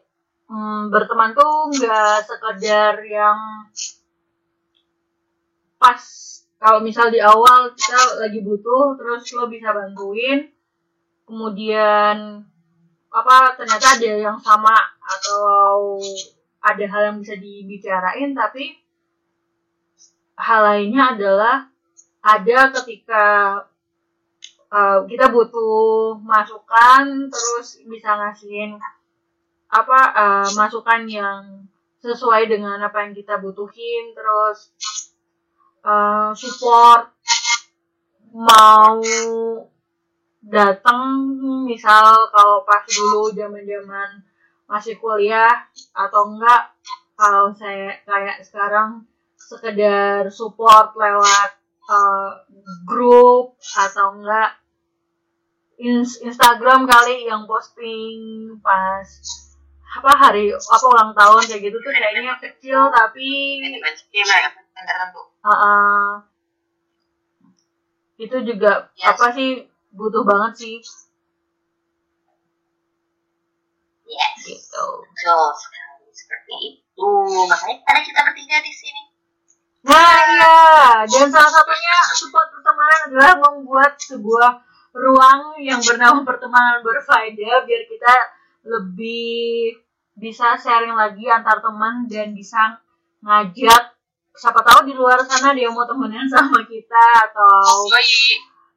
[0.51, 3.39] Hmm, berteman tuh nggak sekedar yang
[5.81, 6.05] pas
[6.61, 10.53] kalau misal di awal kita lagi butuh terus lo bisa bantuin
[11.25, 12.45] kemudian
[13.11, 15.99] apa ternyata ada yang sama atau
[16.61, 18.77] ada hal yang bisa dibicarain tapi
[20.37, 21.57] hal lainnya adalah
[22.21, 23.25] ada ketika
[24.69, 28.77] uh, kita butuh masukan terus bisa ngasihin
[29.73, 31.65] apa uh, masukan yang
[32.05, 34.73] sesuai dengan apa yang kita butuhin terus
[35.85, 37.13] uh, support
[38.31, 39.03] mau
[40.41, 44.09] datang misal kalau pas dulu zaman zaman
[44.71, 46.73] masih kuliah atau enggak
[47.19, 49.05] kalau saya kayak sekarang
[49.37, 51.51] sekedar support lewat
[51.91, 52.47] uh,
[52.87, 54.57] grup atau enggak
[56.25, 59.09] Instagram kali yang posting pas
[59.91, 63.59] apa hari apa ulang tahun kayak gitu tuh kayaknya kecil tapi
[64.85, 66.09] uh, uh,
[68.21, 69.17] itu juga yes.
[69.17, 69.51] apa sih.
[69.91, 70.77] butuh banget sih.
[74.07, 74.39] Yes.
[74.47, 74.87] Gitu.
[75.03, 76.07] Betul sekali.
[76.15, 77.11] Seperti itu.
[77.51, 79.03] Makanya ada kita bertiga di sini.
[79.83, 80.59] Nah iya.
[81.11, 84.63] Dan salah satunya support pertemanan adalah membuat sebuah
[84.95, 88.15] ruang yang bernama pertemanan berfaedah biar kita
[88.67, 89.75] lebih
[90.19, 92.79] bisa sharing lagi antar teman dan bisa
[93.25, 93.97] ngajak
[94.41, 97.85] siapa tahu di luar sana dia mau temenan sama kita atau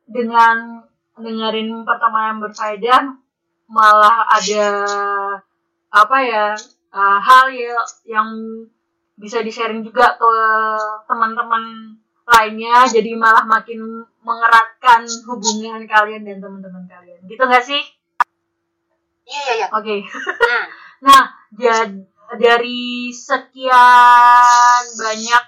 [0.04, 0.84] dengan
[1.16, 3.16] dengerin pertemanan berfaedah
[3.72, 4.68] malah ada
[5.94, 6.48] apa ya
[6.92, 8.30] uh, hal ya, yang
[9.16, 10.34] bisa di sharing juga ke
[11.08, 11.96] teman-teman
[12.28, 17.84] lainnya jadi malah makin mengeratkan hubungan kalian dan teman-teman kalian gitu nggak sih
[19.28, 20.00] iya iya iya oke okay.
[20.04, 20.66] hmm.
[21.08, 21.24] nah
[21.60, 22.04] jadi
[22.34, 25.44] dari sekian banyak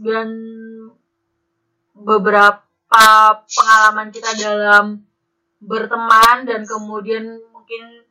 [0.00, 0.28] dan
[1.92, 3.04] beberapa
[3.44, 5.04] pengalaman kita dalam
[5.60, 8.08] berteman dan kemudian mungkin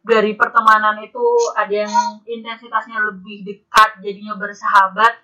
[0.00, 1.26] dari pertemanan itu
[1.58, 5.18] ada yang intensitasnya lebih dekat jadinya bersahabat.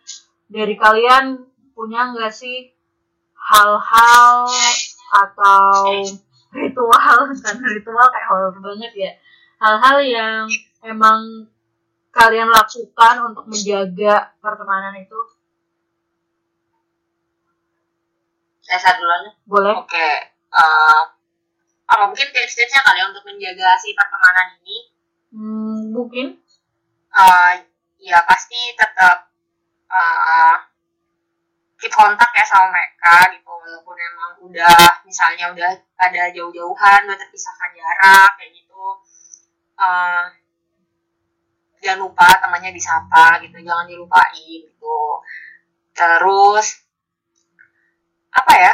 [0.50, 2.74] Dari kalian punya nggak sih
[3.38, 4.50] hal-hal
[5.14, 6.02] atau
[6.50, 7.18] ritual?
[7.46, 9.12] Kan ritual kayak horror banget ya.
[9.62, 10.42] Hal-hal yang
[10.84, 11.48] emang
[12.12, 15.35] kalian lakukan untuk menjaga pertemanan itu
[18.66, 19.72] saya duluan boleh.
[19.78, 20.14] Oke okay.
[20.50, 21.02] uh,
[21.86, 24.78] apa mungkin tips-tipsnya kali ya untuk menjaga si pertemanan ini?
[25.30, 26.26] Hmm, mungkin.
[27.16, 27.52] Uh,
[28.02, 29.30] ya pasti tetap
[29.88, 30.58] uh,
[31.80, 37.70] keep kontak ya sama mereka gitu walaupun emang udah misalnya udah ada jauh-jauhan udah terpisahkan
[37.72, 38.84] jarak kayak gitu.
[39.76, 40.26] Uh,
[41.80, 44.98] jangan lupa temannya disapa gitu jangan dilupain gitu.
[45.94, 46.85] Terus
[48.36, 48.72] apa ya?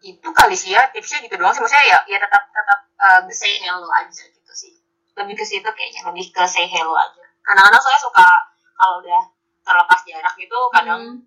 [0.00, 1.60] Itu kali sih ya tipsnya gitu doang sih.
[1.60, 4.72] Maksudnya ya ya tetap tetap uh, say hello aja gitu sih.
[5.16, 7.24] Lebih ke situ kayaknya lebih ke say hello aja.
[7.44, 8.28] Kadang-kadang saya suka
[8.80, 9.22] kalau udah
[9.60, 11.22] terlepas jarak gitu kadang hmm.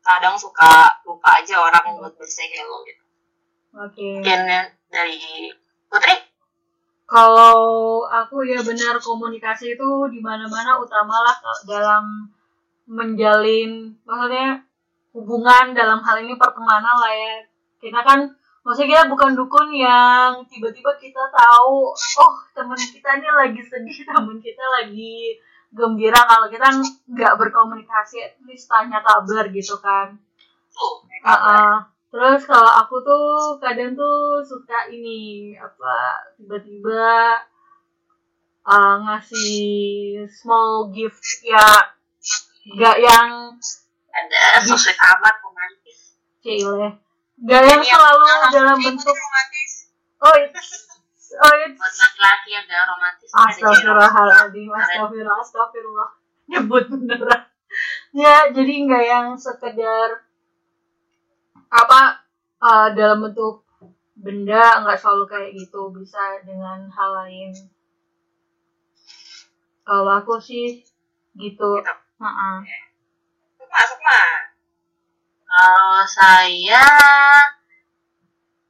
[0.00, 3.04] kadang suka lupa aja orang buat bersay hello gitu.
[3.74, 4.24] Oke.
[4.24, 4.70] Okay.
[4.88, 5.50] dari
[5.90, 6.16] putri?
[7.04, 7.54] Kalau
[8.08, 11.36] aku ya benar komunikasi itu di mana-mana utamalah
[11.68, 12.32] dalam
[12.88, 14.64] menjalin maksudnya
[15.14, 17.34] hubungan dalam hal ini pertemanan lah ya.
[17.78, 18.34] Kita kan
[18.66, 24.42] maksudnya kita bukan dukun yang tiba-tiba kita tahu oh teman kita ini lagi sedih teman
[24.42, 25.38] kita lagi
[25.70, 26.18] gembira.
[26.26, 26.66] Kalau kita
[27.14, 30.18] nggak berkomunikasi at least tanya kabar gitu kan.
[31.24, 31.74] Uh, uh.
[32.10, 35.94] terus kalau aku tuh kadang tuh suka ini apa
[36.36, 37.38] tiba-tiba
[38.66, 41.94] uh, ngasih small gift ya.
[42.64, 43.30] Nggak yang
[44.14, 45.98] ada sosok amat romantis.
[46.38, 47.04] Cile
[47.34, 49.90] nggak yang selalu dalam bentuk romantis.
[50.22, 50.86] oh it's
[51.34, 56.10] oh it's buat laki-laki yang gak romantis astagfirullahaladzim astagfirullah astagfirullah
[56.46, 57.42] nyebut beneran.
[58.14, 60.22] Ya jadi nggak yang sekedar
[61.74, 62.22] apa
[62.62, 63.66] uh, dalam bentuk
[64.14, 65.90] benda nggak selalu kayak gitu.
[65.90, 67.50] Bisa dengan hal lain.
[69.84, 70.86] Kalau aku sih
[71.34, 71.92] gitu, gitu.
[72.22, 72.56] Uh -uh.
[73.74, 74.54] Masuk mah
[75.44, 76.86] kalau saya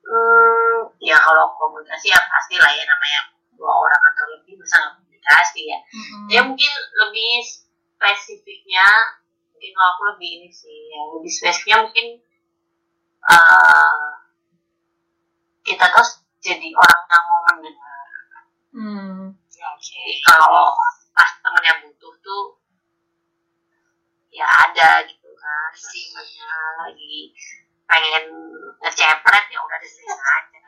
[0.00, 3.20] hmm, ya kalau komunikasi ya pasti lah ya namanya
[3.52, 6.26] dua orang atau lebih bisa komunikasi ya mm-hmm.
[6.32, 6.72] ya mungkin
[7.04, 8.88] lebih spesifiknya
[9.52, 12.06] mungkin kalau aku lebih ini sih ya lebih spesifiknya mungkin
[13.28, 14.08] uh,
[15.64, 16.08] kita tuh
[16.44, 18.08] jadi orang yang mau mendengar
[18.76, 19.24] hmm.
[19.48, 20.76] ya, jadi kalau
[21.16, 22.60] pas temennya butuh tuh
[24.34, 25.70] ya ada gitu kan.
[25.78, 26.10] Sih
[26.82, 27.30] lagi
[27.86, 28.24] pengen
[28.82, 30.60] ngecepret ya udah dengerin aja.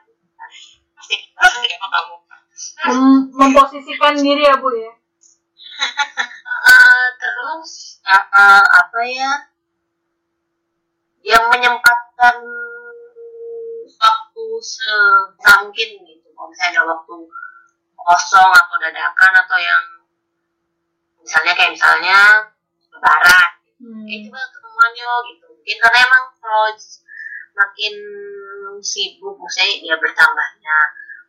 [2.86, 3.02] Mem
[3.34, 4.92] memposisikan diri ya bu ya?
[5.76, 9.32] Uh, terus uh, apa ya?
[11.26, 12.36] Yang menyempatkan
[13.98, 16.26] waktu semungkin gitu.
[16.30, 17.16] Kalau misalnya ada waktu
[18.06, 19.84] kosong atau dadakan atau yang
[21.18, 22.18] misalnya kayak misalnya
[22.94, 24.08] lebaran Hmm.
[24.08, 26.72] eh coba ketemuan yuk gitu mungkin karena emang kalau
[27.56, 27.94] makin
[28.80, 30.76] sibuk maksudnya dia bertambahnya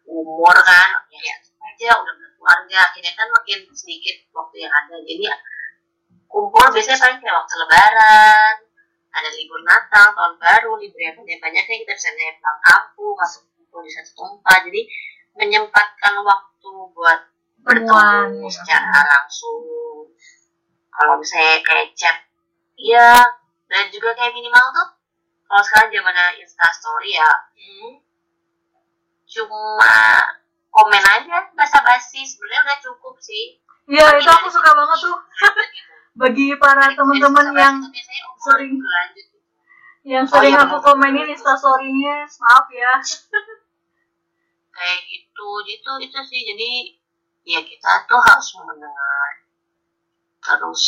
[0.08, 5.36] umur kan ya aja udah berkeluarga akhirnya kan makin sedikit waktu yang ada jadi ya,
[6.32, 8.56] kumpul biasanya paling kayak waktu lebaran
[9.12, 13.80] ada libur Natal tahun baru libur yang banyak banyaknya kita bisa pulang kampung masuk kumpul
[13.84, 14.82] di satu tempat jadi
[15.38, 17.20] menyempatkan waktu buat
[17.64, 18.52] bertemu ya.
[18.52, 19.64] secara langsung
[20.92, 22.27] kalau misalnya kayak chat
[22.78, 23.12] iya.
[23.68, 24.88] Dan juga kayak minimal tuh
[25.44, 27.32] kalau sekarang zamannya Insta Story ya.
[27.58, 28.00] Hmm.
[29.28, 30.24] cuma
[30.72, 32.24] komen aja basa-basi.
[32.24, 33.60] Sebenarnya udah cukup sih.
[33.88, 35.18] Iya, itu aku suka banget tuh.
[36.22, 37.76] bagi para teman-teman yang
[38.42, 39.28] sering- berlanjut
[40.08, 42.94] yang Oh, sering iya, aku komenin instastorynya maaf ya.
[44.76, 45.48] Kayak gitu.
[45.68, 46.42] Gitu itu sih.
[46.48, 46.72] Jadi
[47.44, 49.32] ya kita tuh harus mendengar.
[50.40, 50.84] Terus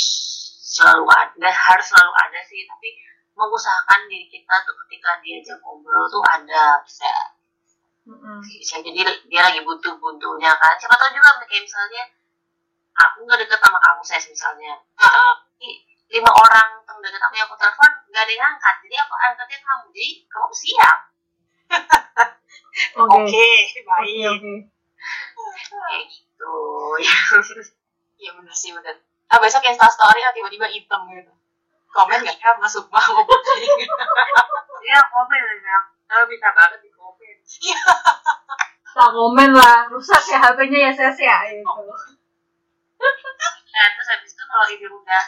[0.70, 2.62] selalu ada harus selalu ada sih.
[2.70, 2.90] Tapi
[3.34, 7.10] mengusahakan diri kita tuh ketika diajak ngobrol tuh ada bisa.
[8.46, 10.74] Bisa jadi dia lagi butuh butuhnya kan.
[10.78, 12.04] Siapa tahu juga kayak misalnya
[12.94, 14.74] aku nggak deket sama kamu saya misalnya.
[15.60, 15.78] Ih,
[16.10, 18.76] lima orang temen deket aku yang aku telepon nggak ada yang angkat.
[18.86, 19.86] Jadi aku angkatnya kamu.
[19.94, 21.00] Jadi kamu siap.
[23.00, 23.06] Oke.
[23.14, 24.26] Oke, oke baik.
[25.38, 26.54] oke kayak gitu.
[28.20, 28.96] Iya bener sih bener.
[29.30, 31.30] Ah besok Insta story ah tiba-tiba hitam gitu.
[31.90, 33.02] Komen gak ya masuk mau
[34.90, 35.78] ya komen ya
[36.10, 37.36] kalau bisa banget di komen.
[38.90, 39.86] Tak komen lah.
[39.90, 41.38] Rusak ya HP-nya ya ses ya?
[41.46, 41.62] Gitu.
[43.70, 45.24] Nah terus habis itu kalau ini udah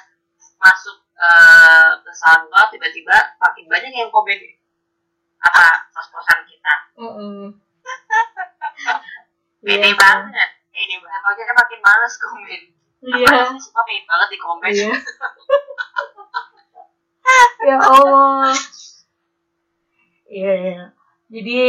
[0.58, 4.38] masuk eh, ke SoundCloud tiba-tiba makin banyak yang komen
[5.42, 6.74] apa pos-posan kita.
[7.02, 7.54] Mm-mm.
[9.62, 9.98] pede Iya.
[9.98, 10.50] banget.
[10.70, 11.20] Pede banget.
[11.22, 12.62] Kalau kita makin males komen
[13.02, 13.58] iya.
[13.58, 14.72] Suka pengen banget di komen.
[14.72, 14.94] Iya.
[17.62, 18.52] Ya Allah.
[20.26, 20.84] Iya iya.
[21.32, 21.60] jadi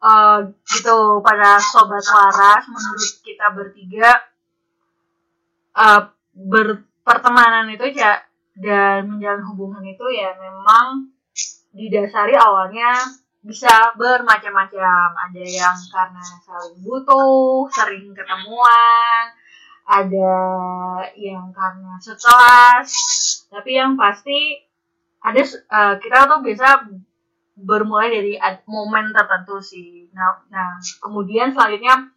[0.00, 0.38] eh,
[0.70, 4.10] gitu pada sobat waras menurut kita bertiga
[5.74, 6.02] eh,
[6.32, 8.22] berpertemanan itu ya
[8.54, 11.10] dan menjalin hubungan itu ya memang
[11.74, 12.94] didasari awalnya
[13.44, 15.10] bisa bermacam-macam.
[15.28, 19.24] Ada yang karena saling butuh sering ketemuan
[19.84, 20.36] ada
[21.14, 22.88] yang karena sekelas
[23.52, 24.64] tapi yang pasti
[25.24, 26.84] ada eh, kita tuh bisa
[27.54, 28.34] bermulai dari
[28.66, 30.10] momen tertentu sih.
[30.10, 32.10] Nah, nah kemudian selanjutnya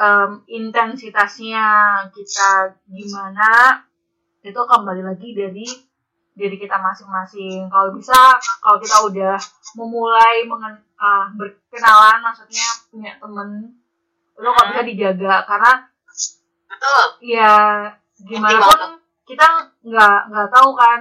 [0.00, 1.64] em, intensitasnya
[2.10, 3.84] kita gimana
[4.40, 5.66] itu kembali lagi dari
[6.32, 7.68] diri kita masing-masing.
[7.68, 8.16] Kalau bisa
[8.64, 9.36] kalau kita udah
[9.76, 13.76] memulai mengen, ah, berkenalan maksudnya punya temen
[14.40, 15.34] itu kalau bisa dijaga.
[15.44, 15.72] Karena
[16.70, 17.04] betul.
[17.26, 17.54] Ya
[18.20, 18.80] gimana pun
[19.26, 19.46] kita
[19.82, 21.00] nggak nggak tahu kan.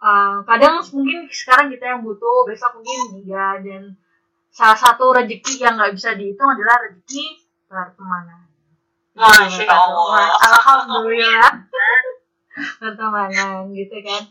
[0.00, 4.00] Uh, kadang mungkin sekarang kita yang butuh besok mungkin dia dan
[4.48, 7.24] salah satu rezeki yang nggak bisa dihitung adalah rezeki
[7.68, 8.48] pertemanan.
[9.12, 10.32] Masya Allah.
[10.40, 11.52] alhamdulillah.
[12.80, 14.22] Pertemanan gitu kan.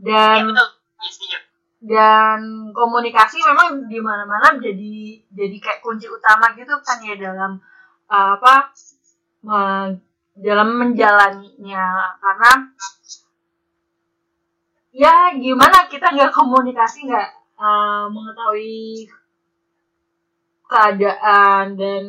[0.00, 0.68] Ya dan betul.
[0.98, 1.38] Iya setuju.
[1.78, 2.40] dan
[2.74, 7.62] komunikasi memang di mana-mana jadi jadi kayak kunci utama gitu kan ya dalam
[8.10, 8.74] uh, apa
[9.46, 10.07] me-
[10.38, 12.16] dalam menjalaninya.
[12.22, 12.52] Karena
[14.94, 17.28] ya gimana kita nggak komunikasi nggak
[17.58, 19.06] uh, mengetahui
[20.68, 22.02] keadaan dan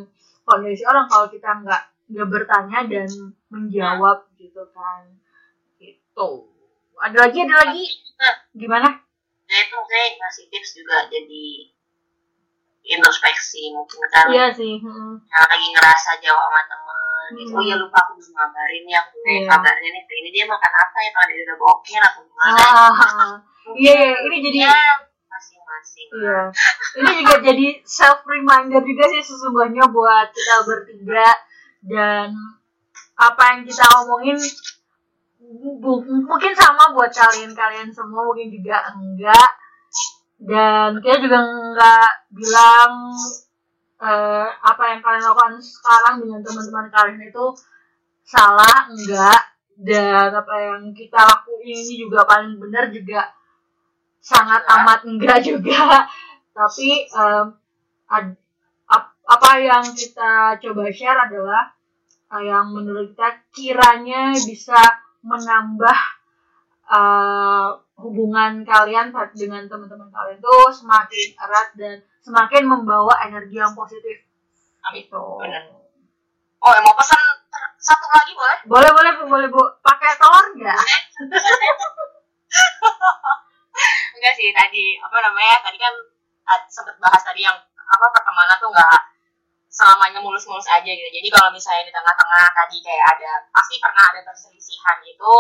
[0.44, 3.10] kondisi orang kalau kita nggak nggak bertanya dan
[3.50, 5.10] menjawab gitu kan.
[5.82, 6.30] Gitu.
[7.00, 7.86] Ada lagi ada lagi?
[8.54, 8.90] Gimana?
[9.50, 11.74] Nah itu saya ngasih tips juga jadi
[12.90, 14.28] introspeksi mungkin kan.
[14.34, 14.82] Iya sih.
[14.82, 15.14] mm.
[15.30, 16.89] yang lagi ngerasa jauh sama temen
[17.36, 17.54] gitu.
[17.54, 19.00] Oh ya lupa aku belum ngabarin ya.
[19.04, 19.48] Aku Iya.
[19.48, 20.04] kabarnya nih.
[20.06, 21.10] Ini dia makan apa ya?
[21.12, 23.32] Kalau dia udah boker atau gimana Ah,
[23.82, 24.76] iya, iya, ini jadi ya
[25.28, 26.08] masing-masing.
[26.14, 26.40] Iya.
[26.98, 31.30] Ini juga jadi self reminder juga sih sesungguhnya buat kita bertiga.
[31.80, 32.34] Dan
[33.16, 34.40] apa yang kita omongin
[36.24, 39.50] mungkin sama buat kalian-kalian semua mungkin juga enggak.
[40.40, 43.12] Dan kita juga enggak bilang
[44.00, 47.46] eh, apa yang kalian lakukan sekarang dengan teman-teman kalian itu
[48.24, 49.42] salah enggak
[49.80, 53.32] dan apa yang kita lakuin ini juga paling benar juga
[54.20, 56.08] sangat amat enggak juga.
[56.58, 57.46] Tapi em,
[58.12, 58.42] ad-
[58.92, 61.72] ap- apa yang kita coba share adalah
[62.36, 64.80] eh, yang menurut kita kiranya bisa
[65.24, 65.98] menambah
[66.92, 67.68] eh,
[68.00, 74.24] hubungan kalian dengan teman-teman kalian tuh semakin erat dan semakin membawa energi yang positif.
[74.88, 75.04] Amin.
[75.04, 75.24] gitu.
[75.44, 75.64] Benar.
[76.60, 77.20] oh mau pesan
[77.80, 78.58] satu lagi boleh?
[78.68, 79.64] Boleh boleh bu boleh bu.
[79.84, 80.80] Pakai telur nggak?
[84.20, 85.96] Enggak sih tadi apa namanya tadi kan
[86.68, 89.00] sempet bahas tadi yang apa pertemanan tuh nggak
[89.70, 91.08] selamanya mulus-mulus aja gitu.
[91.08, 95.34] Jadi kalau misalnya di tengah-tengah tadi kayak ada pasti pernah ada perselisihan itu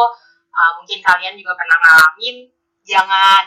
[0.53, 2.49] uh, mungkin kalian juga pernah ngalamin
[2.85, 3.43] jangan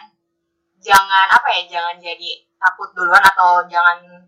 [0.83, 4.27] jangan apa ya jangan jadi takut duluan atau jangan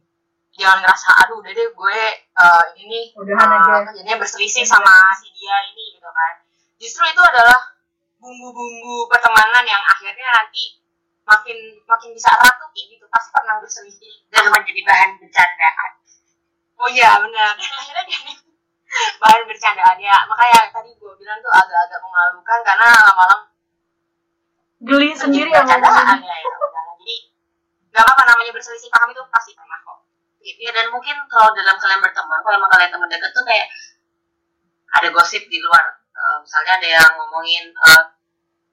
[0.54, 1.98] jangan ngerasa aduh udah deh gue
[2.38, 6.34] uh, ini nih uh, berselisih sama si dia ini gitu kan.
[6.78, 7.74] Justru itu adalah
[8.22, 10.78] bumbu-bumbu pertemanan yang akhirnya nanti
[11.26, 13.04] makin makin bisa erat tuh kayak gitu.
[13.10, 14.14] Pasti pernah berselisih.
[14.30, 15.90] Dan menjadi bahan bercandaan.
[16.78, 17.58] Oh iya benar.
[17.58, 18.32] Dan akhirnya jadi
[19.20, 20.16] bahan bercandaan ya.
[20.30, 23.36] Makanya tadi gue bilang tuh agak-agak memalukan karena lama-lama
[24.84, 26.50] geli sendiri ya bercandaan ya, ya
[26.94, 27.16] jadi
[27.94, 29.98] gak apa-apa namanya berselisih paham itu pasti pernah kok.
[30.44, 33.68] Ya dan mungkin kalau dalam kalian berteman kalau emang kalian teman dekat tuh kayak
[34.94, 35.84] ada gosip di luar.
[36.14, 38.04] Eh, misalnya ada yang ngomongin eh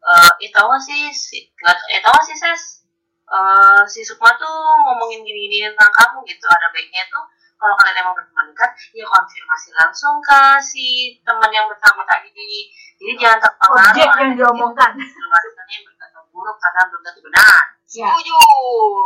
[0.01, 2.86] eh eh, tau gak sih si, nggak eh tau gak sih ses?
[3.32, 6.45] Eh, si Sukma tuh ngomongin gini-gini tentang kamu gitu.
[6.45, 7.24] Ada baiknya tuh
[7.62, 10.86] kalau kalian emang berteman dekat ya konfirmasi langsung ke si
[11.22, 16.20] teman yang bersama tadi jadi jangan terpengaruh objek yang diomongkan di luar sana yang berkata
[16.34, 18.39] buruk karena belum tentu benar ya setuju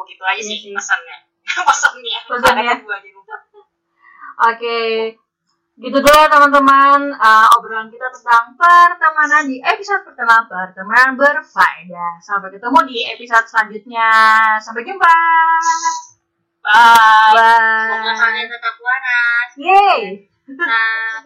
[0.07, 2.73] gitu aja Iya sih pesannya pesannya Pesannya.
[2.81, 3.59] Gitu.
[4.35, 4.79] Oke,
[5.79, 12.19] gitu dulu ya teman-teman uh, obrolan kita tentang pertemanan di episode pertama pertemanan berfaedah.
[12.19, 14.11] Sampai ketemu di episode selanjutnya.
[14.59, 15.15] Sampai jumpa.
[16.65, 17.33] Bye
[17.85, 18.19] semoga Bye.
[18.19, 20.01] kalian tetap waras Yeay.
[20.49, 21.21] nah